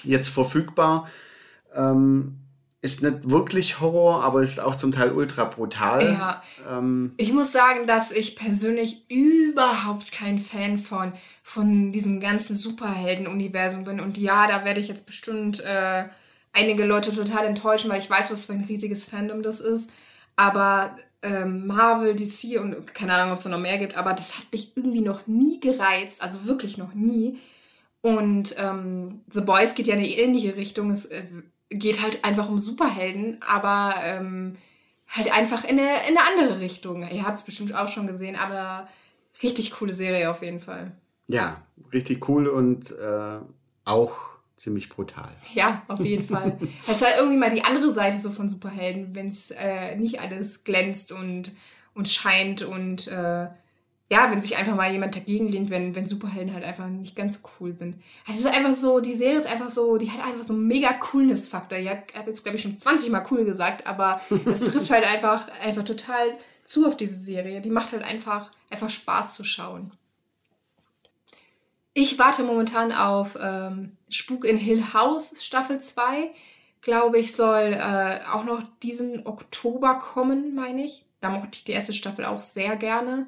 jetzt 0.04 0.30
verfügbar. 0.30 1.08
Ähm, 1.74 2.40
ist 2.82 3.02
nicht 3.02 3.30
wirklich 3.30 3.80
Horror, 3.80 4.24
aber 4.24 4.44
ist 4.44 4.60
auch 4.60 4.76
zum 4.76 4.92
Teil 4.92 5.12
ultra 5.12 5.46
brutal. 5.46 6.04
Ja. 6.06 6.44
Ähm, 6.70 7.14
ich 7.18 7.34
muss 7.34 7.52
sagen, 7.52 7.88
dass 7.88 8.12
ich 8.12 8.36
persönlich 8.36 9.10
überhaupt 9.10 10.12
kein 10.12 10.40
Fan 10.40 10.78
von, 10.78 11.14
von 11.44 11.92
diesem 11.92 12.20
ganzen 12.20 12.56
Superhelden-Universum 12.56 13.84
bin. 13.84 14.00
Und 14.00 14.18
ja, 14.18 14.48
da 14.48 14.64
werde 14.64 14.80
ich 14.80 14.88
jetzt 14.88 15.08
bestimmt 15.08 15.60
äh, 15.60 16.06
einige 16.54 16.86
Leute 16.86 17.12
total 17.12 17.46
enttäuschen, 17.46 17.90
weil 17.90 18.00
ich 18.00 18.10
weiß, 18.10 18.32
was 18.32 18.46
für 18.46 18.54
ein 18.54 18.66
riesiges 18.66 19.06
Fandom 19.06 19.42
das 19.42 19.60
ist. 19.60 19.90
Aber 20.36 20.96
ähm, 21.22 21.68
Marvel, 21.68 22.16
DC 22.16 22.60
und 22.60 22.94
keine 22.94 23.14
Ahnung, 23.14 23.32
ob 23.32 23.40
es 23.40 23.46
noch 23.46 23.60
mehr 23.60 23.78
gibt, 23.78 23.96
aber 23.96 24.14
das 24.14 24.38
hat 24.38 24.46
mich 24.52 24.76
irgendwie 24.76 25.02
noch 25.02 25.28
nie 25.28 25.60
gereizt. 25.60 26.22
Also 26.22 26.46
wirklich 26.46 26.78
noch 26.78 26.94
nie. 26.94 27.40
Und 28.02 28.56
ähm, 28.58 29.22
The 29.30 29.42
Boys 29.42 29.76
geht 29.76 29.88
ja 29.88 29.96
in 29.96 30.00
eine 30.00 30.10
ähnliche 30.10 30.56
Richtung. 30.56 30.92
Es 30.92 31.06
äh, 31.06 31.24
geht 31.70 32.02
halt 32.02 32.24
einfach 32.24 32.50
um 32.50 32.60
Superhelden, 32.60 33.38
aber 33.42 33.96
ähm, 34.04 34.58
halt 35.08 35.32
einfach 35.32 35.64
in 35.64 35.80
eine, 35.80 36.08
in 36.08 36.18
eine 36.18 36.28
andere 36.34 36.60
Richtung. 36.60 37.08
Ihr 37.10 37.26
habt 37.26 37.40
es 37.40 37.46
bestimmt 37.46 37.74
auch 37.74 37.90
schon 37.90 38.08
gesehen, 38.08 38.36
aber 38.36 38.88
richtig 39.42 39.72
coole 39.72 39.94
Serie 39.94 40.30
auf 40.30 40.42
jeden 40.42 40.60
Fall. 40.60 40.92
Ja, 41.28 41.62
richtig 41.92 42.30
cool 42.30 42.48
und 42.48 42.92
äh, 42.92 43.40
auch 43.86 44.37
ziemlich 44.58 44.90
brutal. 44.90 45.30
Ja, 45.54 45.84
auf 45.88 46.04
jeden 46.04 46.26
Fall. 46.26 46.58
Es 46.88 46.96
ist 46.96 47.06
halt 47.06 47.16
irgendwie 47.20 47.38
mal 47.38 47.52
die 47.52 47.64
andere 47.64 47.92
Seite 47.92 48.18
so 48.18 48.32
von 48.32 48.50
Superhelden, 48.50 49.16
wenn 49.16 49.28
es 49.28 49.52
äh, 49.52 49.96
nicht 49.96 50.20
alles 50.20 50.64
glänzt 50.64 51.12
und, 51.12 51.52
und 51.94 52.10
scheint 52.10 52.64
und 52.64 53.08
äh, 53.08 53.48
ja, 54.10 54.32
wenn 54.32 54.40
sich 54.40 54.56
einfach 54.56 54.76
mal 54.76 54.92
jemand 54.92 55.16
dagegen 55.16 55.50
lehnt, 55.50 55.70
wenn, 55.70 55.94
wenn 55.94 56.06
Superhelden 56.06 56.54
halt 56.54 56.64
einfach 56.64 56.88
nicht 56.88 57.16
ganz 57.16 57.44
cool 57.60 57.76
sind. 57.76 57.98
Also 58.26 58.40
es 58.40 58.46
ist 58.46 58.58
einfach 58.58 58.74
so, 58.74 59.02
die 59.02 59.16
Serie 59.16 59.38
ist 59.38 59.48
einfach 59.48 59.70
so, 59.70 59.98
die 59.98 60.10
hat 60.10 60.26
einfach 60.26 60.44
so 60.44 60.54
einen 60.54 60.66
mega 60.66 60.94
Coolness-Faktor. 60.94 61.78
Ich 61.78 61.90
habe 61.90 62.04
jetzt, 62.26 62.44
glaube 62.44 62.56
ich, 62.56 62.62
schon 62.62 62.78
20 62.78 63.12
Mal 63.12 63.26
cool 63.32 63.44
gesagt, 63.44 63.86
aber 63.86 64.22
es 64.46 64.62
trifft 64.62 64.92
halt 64.92 65.04
einfach, 65.04 65.50
einfach 65.62 65.84
total 65.84 66.38
zu 66.64 66.88
auf 66.88 66.96
diese 66.96 67.20
Serie. 67.20 67.60
Die 67.60 67.70
macht 67.70 67.92
halt 67.92 68.04
einfach, 68.04 68.52
einfach 68.70 68.90
Spaß 68.90 69.36
zu 69.36 69.44
schauen. 69.44 69.92
Ich 72.00 72.20
warte 72.20 72.44
momentan 72.44 72.92
auf 72.92 73.36
ähm, 73.42 73.94
Spuk 74.08 74.46
in 74.46 74.60
Hill 74.60 74.94
House 74.94 75.34
Staffel 75.44 75.82
2. 75.82 76.30
Glaube 76.82 77.18
ich, 77.18 77.36
soll 77.36 77.74
äh, 77.74 78.20
auch 78.32 78.44
noch 78.44 78.62
diesen 78.84 79.26
Oktober 79.26 79.96
kommen, 79.96 80.54
meine 80.54 80.86
ich. 80.86 81.06
Da 81.22 81.32
mochte 81.32 81.54
ich 81.54 81.64
die 81.64 81.72
erste 81.72 81.94
Staffel 81.94 82.26
auch 82.26 82.42
sehr 82.42 82.76
gerne. 82.76 83.26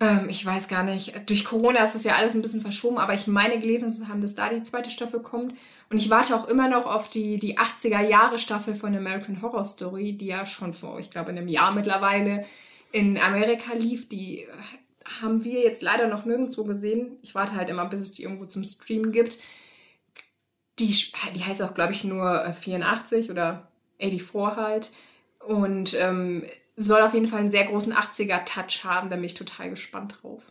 Ähm, 0.00 0.28
ich 0.30 0.46
weiß 0.46 0.68
gar 0.68 0.82
nicht. 0.82 1.28
Durch 1.28 1.44
Corona 1.44 1.84
ist 1.84 1.94
es 1.94 2.04
ja 2.04 2.14
alles 2.14 2.32
ein 2.34 2.40
bisschen 2.40 2.62
verschoben, 2.62 2.96
aber 2.96 3.12
ich 3.12 3.26
meine 3.26 3.60
gelesen 3.60 3.90
zu 3.90 4.08
haben, 4.08 4.22
dass 4.22 4.34
da 4.34 4.48
die 4.48 4.62
zweite 4.62 4.90
Staffel 4.90 5.20
kommt. 5.20 5.54
Und 5.90 5.98
ich 5.98 6.08
warte 6.08 6.34
auch 6.36 6.48
immer 6.48 6.70
noch 6.70 6.86
auf 6.86 7.10
die, 7.10 7.38
die 7.38 7.58
80er-Jahre-Staffel 7.58 8.74
von 8.74 8.96
American 8.96 9.42
Horror 9.42 9.66
Story, 9.66 10.14
die 10.14 10.28
ja 10.28 10.46
schon 10.46 10.72
vor, 10.72 11.00
ich 11.00 11.10
glaube, 11.10 11.28
einem 11.28 11.48
Jahr 11.48 11.74
mittlerweile 11.74 12.46
in 12.92 13.18
Amerika 13.18 13.74
lief. 13.74 14.08
Die 14.08 14.46
haben 15.20 15.44
wir 15.44 15.60
jetzt 15.60 15.82
leider 15.82 16.08
noch 16.08 16.24
nirgendwo 16.24 16.64
gesehen. 16.64 17.18
Ich 17.22 17.34
warte 17.34 17.54
halt 17.54 17.68
immer, 17.68 17.86
bis 17.86 18.00
es 18.00 18.12
die 18.12 18.22
irgendwo 18.22 18.46
zum 18.46 18.64
Streamen 18.64 19.12
gibt. 19.12 19.38
Die, 20.78 20.86
die 21.34 21.44
heißt 21.44 21.62
auch, 21.62 21.74
glaube 21.74 21.92
ich, 21.92 22.04
nur 22.04 22.52
84 22.52 23.28
äh, 23.28 23.30
oder 23.30 23.68
84 23.98 24.56
halt. 24.56 24.90
Und 25.40 25.94
ähm, 25.98 26.44
soll 26.76 27.02
auf 27.02 27.14
jeden 27.14 27.28
Fall 27.28 27.40
einen 27.40 27.50
sehr 27.50 27.66
großen 27.66 27.92
80er-Touch 27.92 28.84
haben, 28.84 29.10
da 29.10 29.16
bin 29.16 29.24
ich 29.24 29.34
total 29.34 29.70
gespannt 29.70 30.18
drauf. 30.22 30.42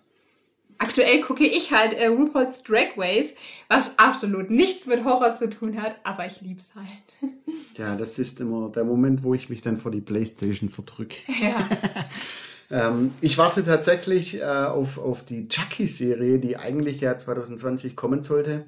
Aktuell 0.78 1.22
gucke 1.22 1.46
ich 1.46 1.72
halt 1.72 1.94
äh, 1.94 2.08
RuPaul's 2.08 2.64
Drag 2.64 2.98
Race, 2.98 3.36
was 3.68 3.98
absolut 4.00 4.50
nichts 4.50 4.88
mit 4.88 5.04
Horror 5.04 5.34
zu 5.34 5.50
tun 5.50 5.82
hat, 5.82 5.96
aber 6.04 6.26
ich 6.26 6.42
lieb's 6.42 6.72
halt. 6.76 7.34
Ja, 7.78 7.96
das 7.96 8.20
ist 8.20 8.40
immer 8.42 8.70
der 8.70 8.84
Moment, 8.84 9.24
wo 9.24 9.34
ich 9.34 9.50
mich 9.50 9.62
dann 9.62 9.78
vor 9.78 9.92
die 9.92 10.02
Playstation 10.02 10.70
verdrücke. 10.70 11.16
Ja. 11.42 11.56
ähm, 12.74 13.14
ich 13.22 13.38
warte 13.38 13.64
tatsächlich 13.64 14.42
äh, 14.42 14.44
auf, 14.44 14.98
auf 14.98 15.24
die 15.24 15.48
Chucky-Serie, 15.48 16.40
die 16.40 16.58
eigentlich 16.58 17.02
ja 17.02 17.16
2020 17.16 17.96
kommen 17.96 18.24
sollte. 18.24 18.66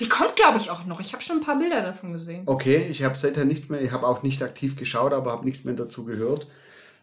Die 0.00 0.08
kommt, 0.08 0.34
glaube 0.34 0.58
ich, 0.58 0.70
auch 0.70 0.84
noch. 0.86 1.00
Ich 1.00 1.12
habe 1.12 1.22
schon 1.22 1.36
ein 1.36 1.42
paar 1.42 1.58
Bilder 1.58 1.80
davon 1.80 2.12
gesehen. 2.12 2.42
Okay, 2.46 2.84
ich 2.90 3.04
habe 3.04 3.16
seither 3.16 3.44
nichts 3.44 3.68
mehr, 3.68 3.80
ich 3.80 3.92
habe 3.92 4.08
auch 4.08 4.24
nicht 4.24 4.42
aktiv 4.42 4.74
geschaut, 4.74 5.12
aber 5.12 5.30
habe 5.30 5.44
nichts 5.44 5.62
mehr 5.62 5.74
dazu 5.74 6.04
gehört. 6.04 6.48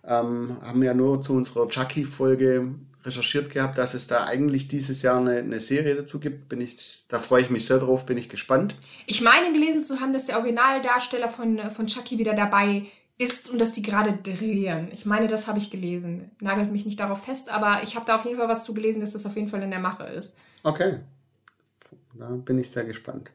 Ähm, 0.05 0.57
haben 0.61 0.83
ja 0.83 0.93
nur 0.93 1.21
zu 1.21 1.33
unserer 1.33 1.69
Chucky-Folge 1.69 2.67
recherchiert 3.05 3.49
gehabt, 3.49 3.77
dass 3.77 3.93
es 3.93 4.07
da 4.07 4.25
eigentlich 4.25 4.67
dieses 4.67 5.01
Jahr 5.03 5.19
eine, 5.19 5.37
eine, 5.37 5.59
Serie 5.61 5.95
dazu 5.95 6.19
gibt. 6.19 6.49
Bin 6.49 6.59
ich, 6.59 7.05
da 7.07 7.19
freue 7.19 7.41
ich 7.41 7.49
mich 7.49 7.65
sehr 7.65 7.79
drauf, 7.79 8.05
bin 8.05 8.17
ich 8.17 8.27
gespannt. 8.27 8.75
Ich 9.05 9.21
meine 9.21 9.53
gelesen 9.53 9.81
zu 9.81 10.01
haben, 10.01 10.11
dass 10.11 10.25
der 10.25 10.37
Originaldarsteller 10.37 11.29
von, 11.29 11.59
von 11.71 11.87
Chucky 11.87 12.17
wieder 12.17 12.33
dabei 12.33 12.87
ist 13.21 13.49
und 13.49 13.61
dass 13.61 13.71
die 13.71 13.83
gerade 13.83 14.13
drehen. 14.13 14.89
Ich 14.91 15.05
meine, 15.05 15.27
das 15.27 15.47
habe 15.47 15.59
ich 15.59 15.69
gelesen. 15.69 16.31
Nagelt 16.39 16.71
mich 16.71 16.85
nicht 16.85 16.99
darauf 16.99 17.23
fest, 17.23 17.51
aber 17.51 17.83
ich 17.83 17.95
habe 17.95 18.05
da 18.05 18.15
auf 18.15 18.25
jeden 18.25 18.37
Fall 18.37 18.49
was 18.49 18.63
zu 18.63 18.73
gelesen, 18.73 18.99
dass 18.99 19.13
das 19.13 19.27
auf 19.27 19.35
jeden 19.35 19.47
Fall 19.47 19.61
in 19.61 19.69
der 19.69 19.79
Mache 19.79 20.05
ist. 20.05 20.35
Okay. 20.63 21.01
Da 22.13 22.29
bin 22.29 22.57
ich 22.57 22.71
sehr 22.71 22.83
gespannt. 22.83 23.29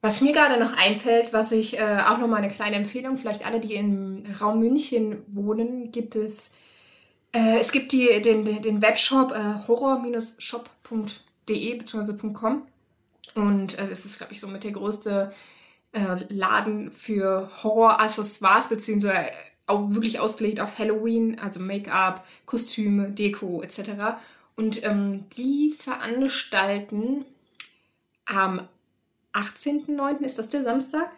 Was 0.00 0.20
mir 0.20 0.32
gerade 0.32 0.60
noch 0.60 0.76
einfällt, 0.76 1.32
was 1.32 1.50
ich 1.50 1.76
äh, 1.78 2.02
auch 2.06 2.18
noch 2.18 2.28
mal 2.28 2.36
eine 2.36 2.50
kleine 2.50 2.76
Empfehlung, 2.76 3.16
vielleicht 3.16 3.44
alle, 3.44 3.58
die 3.58 3.74
im 3.74 4.22
Raum 4.40 4.60
München 4.60 5.22
wohnen, 5.26 5.90
gibt 5.90 6.14
es, 6.14 6.52
äh, 7.32 7.58
es 7.58 7.72
gibt 7.72 7.90
die, 7.92 8.22
den, 8.22 8.44
den 8.44 8.80
Webshop 8.80 9.32
äh, 9.32 9.66
horror-shop.de 9.66 11.78
bzw. 11.78 12.12
.com 12.32 12.62
und 13.34 13.76
äh, 13.78 13.88
es 13.90 14.04
ist, 14.04 14.18
glaube 14.18 14.34
ich, 14.34 14.40
so 14.40 14.46
mit 14.46 14.62
der 14.62 14.72
größte 14.72 15.32
äh, 15.94 16.16
Laden 16.28 16.92
für 16.92 17.50
Horror-Accessoires 17.62 18.68
beziehungsweise 18.68 19.30
auch 19.66 19.94
wirklich 19.94 20.20
ausgelegt 20.20 20.60
auf 20.60 20.78
Halloween, 20.78 21.38
also 21.38 21.60
Make-up, 21.60 22.26
Kostüme, 22.44 23.10
Deko 23.10 23.62
etc. 23.62 24.18
Und 24.56 24.84
ähm, 24.84 25.24
die 25.36 25.74
veranstalten 25.78 27.24
am 28.26 28.68
18.09. 29.32 30.20
ist 30.20 30.38
das 30.38 30.48
der 30.48 30.62
Samstag? 30.62 31.10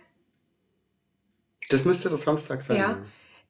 Das 1.68 1.84
müsste 1.84 2.08
der 2.08 2.18
Samstag 2.18 2.62
sein. 2.62 2.76
Ja. 2.76 2.98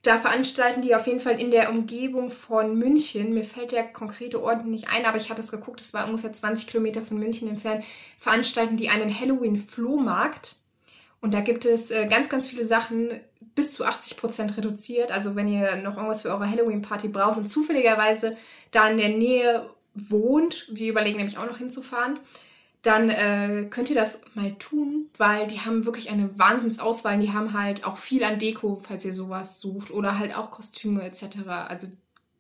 Da 0.03 0.19
veranstalten 0.19 0.83
die 0.83 0.95
auf 0.95 1.07
jeden 1.07 1.21
Fall 1.21 1.41
in 1.41 1.51
der 1.51 1.71
Umgebung 1.71 2.31
von 2.31 2.79
München. 2.79 3.35
Mir 3.35 3.45
fällt 3.45 3.73
der 3.73 3.85
konkrete 3.85 4.43
Ort 4.43 4.65
nicht 4.65 4.89
ein, 4.89 5.05
aber 5.05 5.17
ich 5.17 5.31
habe 5.31 5.41
es 5.41 5.51
geguckt, 5.51 5.81
es 5.81 5.93
war 5.95 6.07
ungefähr 6.07 6.33
20 6.33 6.69
Kilometer 6.69 7.03
von 7.03 7.19
München 7.19 7.49
entfernt. 7.49 7.85
Veranstalten 8.19 8.77
die 8.77 8.89
einen 8.89 9.19
Halloween-Flohmarkt. 9.19 10.57
Und 11.21 11.35
da 11.35 11.41
gibt 11.41 11.65
es 11.65 11.91
äh, 11.91 12.07
ganz, 12.07 12.29
ganz 12.29 12.49
viele 12.49 12.65
Sachen 12.65 13.11
bis 13.55 13.75
zu 13.75 13.85
80 13.85 14.17
Prozent 14.17 14.57
reduziert. 14.57 15.11
Also 15.11 15.35
wenn 15.35 15.49
ihr 15.49 15.77
noch 15.77 15.97
irgendwas 15.97 16.23
für 16.23 16.29
eure 16.29 16.49
Halloween-Party 16.49 17.09
braucht 17.09 17.39
und 17.39 17.47
zufälligerweise 17.47 18.37
da 18.71 18.89
in 18.89 18.99
der 18.99 19.09
Nähe 19.09 19.69
wohnt, 19.95 20.69
wir 20.71 20.91
überlegen 20.91 21.17
nämlich 21.17 21.39
auch 21.39 21.47
noch 21.47 21.59
hinzufahren, 21.59 22.19
dann 22.83 23.11
äh, 23.11 23.67
könnt 23.69 23.91
ihr 23.91 23.97
das 23.97 24.21
mal 24.35 24.55
tun, 24.59 25.07
weil 25.17 25.49
die 25.49 25.61
haben 25.61 25.87
wirklich 25.87 26.11
eine 26.11 26.39
Wahnsinnsauswahl. 26.39 27.19
Die 27.19 27.33
haben 27.33 27.53
halt 27.53 27.85
auch 27.85 27.97
viel 27.97 28.23
an 28.23 28.39
Deko, 28.39 28.81
falls 28.87 29.05
ihr 29.05 29.13
sowas 29.13 29.61
sucht, 29.61 29.91
oder 29.91 30.19
halt 30.19 30.37
auch 30.37 30.53
Kostüme 30.53 31.03
etc. 31.03 31.49
Also 31.49 31.89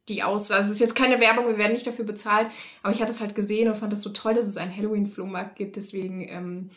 die 0.08 0.22
Auswahl. 0.22 0.58
Also 0.58 0.68
es 0.68 0.76
ist 0.76 0.80
jetzt 0.80 0.94
keine 0.94 1.18
Werbung, 1.18 1.48
wir 1.48 1.58
werden 1.58 1.72
nicht 1.72 1.86
dafür 1.86 2.04
bezahlt, 2.04 2.48
aber 2.82 2.92
ich 2.92 3.00
hatte 3.00 3.10
es 3.10 3.20
halt 3.20 3.34
gesehen 3.34 3.68
und 3.68 3.76
fand 3.76 3.92
es 3.92 4.02
so 4.02 4.10
toll, 4.10 4.34
dass 4.34 4.46
es 4.46 4.56
einen 4.56 4.76
Halloween-Flohmarkt 4.76 5.56
gibt. 5.56 5.74
Deswegen 5.74 6.20
ähm, 6.28 6.70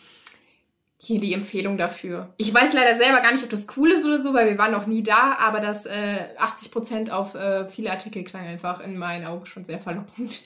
hier 1.01 1.21
die 1.21 1.33
Empfehlung 1.33 1.77
dafür. 1.77 2.33
Ich 2.35 2.53
weiß 2.53 2.73
leider 2.73 2.95
selber 2.95 3.21
gar 3.21 3.31
nicht, 3.31 3.43
ob 3.43 3.49
das 3.49 3.67
cool 3.77 3.89
ist 3.91 4.05
oder 4.05 4.21
so, 4.21 4.33
weil 4.33 4.49
wir 4.49 4.57
waren 4.57 4.73
noch 4.73 4.85
nie 4.85 5.01
da, 5.01 5.37
aber 5.39 5.61
das 5.61 5.85
äh, 5.85 6.25
80% 6.37 7.09
auf 7.09 7.35
äh, 7.35 7.67
viele 7.67 7.89
Artikel 7.89 8.25
klang 8.25 8.45
einfach 8.45 8.81
in 8.81 8.97
meinen 8.97 9.25
Augen 9.25 9.45
schon 9.45 9.63
sehr 9.63 9.79
verlockend. 9.79 10.41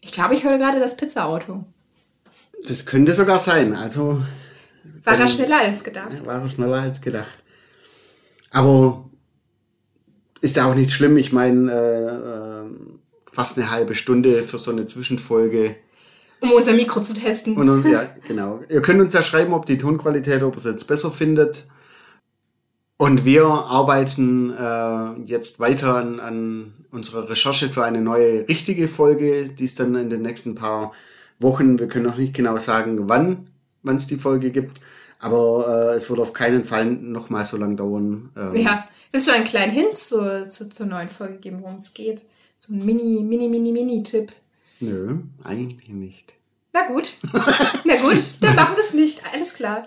Ich 0.00 0.12
glaube, 0.12 0.34
ich 0.34 0.44
höre 0.44 0.56
gerade 0.56 0.78
das 0.78 0.96
Pizza-Auto. 0.96 1.64
Das 2.68 2.86
könnte 2.86 3.12
sogar 3.12 3.40
sein. 3.40 3.74
Also. 3.74 4.22
War 5.02 5.18
er 5.18 5.26
schneller 5.26 5.58
als 5.58 5.82
gedacht. 5.82 6.24
War 6.24 6.42
er 6.42 6.48
schneller 6.48 6.80
als 6.80 7.00
gedacht. 7.00 7.38
Aber 8.50 9.10
ist 10.40 10.56
ja 10.56 10.70
auch 10.70 10.76
nicht 10.76 10.92
schlimm. 10.92 11.16
Ich 11.16 11.32
meine, 11.32 11.72
äh, 11.72 12.64
äh, 12.64 12.70
fast 13.32 13.58
eine 13.58 13.72
halbe 13.72 13.96
Stunde 13.96 14.44
für 14.44 14.58
so 14.58 14.70
eine 14.70 14.86
Zwischenfolge. 14.86 15.74
Um 16.40 16.52
unser 16.52 16.74
Mikro 16.74 17.00
zu 17.00 17.14
testen. 17.14 17.56
Und, 17.56 17.90
ja, 17.90 18.08
genau. 18.26 18.60
Ihr 18.68 18.82
könnt 18.82 19.00
uns 19.00 19.14
ja 19.14 19.22
schreiben, 19.22 19.54
ob 19.54 19.66
die 19.66 19.78
Tonqualität, 19.78 20.42
ob 20.42 20.54
ihr 20.54 20.58
es 20.58 20.64
jetzt 20.64 20.86
besser 20.86 21.10
findet. 21.10 21.64
Und 22.98 23.24
wir 23.24 23.44
arbeiten 23.44 24.54
äh, 24.54 25.20
jetzt 25.24 25.60
weiter 25.60 25.96
an, 25.96 26.18
an 26.18 26.72
unserer 26.90 27.28
Recherche 27.28 27.68
für 27.68 27.84
eine 27.84 28.00
neue 28.00 28.48
richtige 28.48 28.88
Folge, 28.88 29.50
die 29.50 29.66
es 29.66 29.74
dann 29.74 29.94
in 29.94 30.08
den 30.08 30.22
nächsten 30.22 30.54
paar 30.54 30.92
Wochen, 31.38 31.78
wir 31.78 31.88
können 31.88 32.06
noch 32.06 32.16
nicht 32.16 32.34
genau 32.34 32.56
sagen, 32.58 33.08
wann 33.08 33.48
es 33.96 34.06
die 34.06 34.16
Folge 34.16 34.50
gibt, 34.50 34.80
aber 35.18 35.92
äh, 35.92 35.96
es 35.96 36.08
wird 36.08 36.20
auf 36.20 36.32
keinen 36.32 36.64
Fall 36.64 36.86
noch 36.86 37.28
mal 37.28 37.44
so 37.44 37.58
lange 37.58 37.76
dauern. 37.76 38.30
Ähm, 38.34 38.56
ja, 38.56 38.88
willst 39.12 39.28
du 39.28 39.32
einen 39.32 39.44
kleinen 39.44 39.72
Hint 39.72 39.98
zu, 39.98 40.48
zu, 40.48 40.70
zur 40.70 40.86
neuen 40.86 41.10
Folge 41.10 41.36
geben, 41.36 41.60
worum 41.60 41.78
es 41.78 41.92
geht? 41.92 42.22
So 42.58 42.72
ein 42.72 42.84
Mini, 42.84 43.22
Mini, 43.22 43.48
Mini, 43.48 43.72
Mini-Tipp. 43.72 44.32
Nö, 44.80 45.18
eigentlich 45.42 45.88
nicht. 45.88 46.34
Na 46.72 46.86
gut. 46.86 47.14
Na 47.84 47.96
gut, 47.96 48.22
dann 48.40 48.54
machen 48.54 48.76
wir 48.76 48.84
es 48.84 48.94
nicht. 48.94 49.22
Alles 49.32 49.54
klar. 49.54 49.86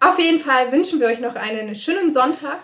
Auf 0.00 0.18
jeden 0.18 0.38
Fall 0.38 0.72
wünschen 0.72 1.00
wir 1.00 1.06
euch 1.06 1.20
noch 1.20 1.34
einen 1.36 1.74
schönen 1.74 2.10
Sonntag. 2.10 2.58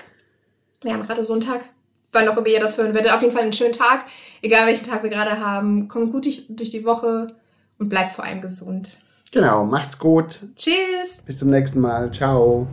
Wir 0.82 0.92
haben 0.92 1.02
gerade 1.02 1.24
Sonntag. 1.24 1.64
Wann 2.12 2.28
auch 2.28 2.36
immer 2.36 2.46
ihr 2.46 2.60
das 2.60 2.78
hören 2.78 2.94
werdet. 2.94 3.12
Auf 3.12 3.20
jeden 3.20 3.32
Fall 3.32 3.42
einen 3.42 3.52
schönen 3.52 3.72
Tag. 3.72 4.06
Egal 4.42 4.66
welchen 4.66 4.84
Tag 4.84 5.02
wir 5.02 5.10
gerade 5.10 5.38
haben. 5.38 5.88
Kommt 5.88 6.12
gut 6.12 6.26
durch 6.48 6.70
die 6.70 6.84
Woche 6.84 7.34
und 7.78 7.88
bleibt 7.88 8.12
vor 8.12 8.24
allem 8.24 8.40
gesund. 8.40 8.98
Genau, 9.30 9.64
macht's 9.64 9.98
gut. 9.98 10.40
Tschüss. 10.56 11.22
Bis 11.24 11.38
zum 11.38 11.50
nächsten 11.50 11.80
Mal. 11.80 12.10
Ciao. 12.12 12.66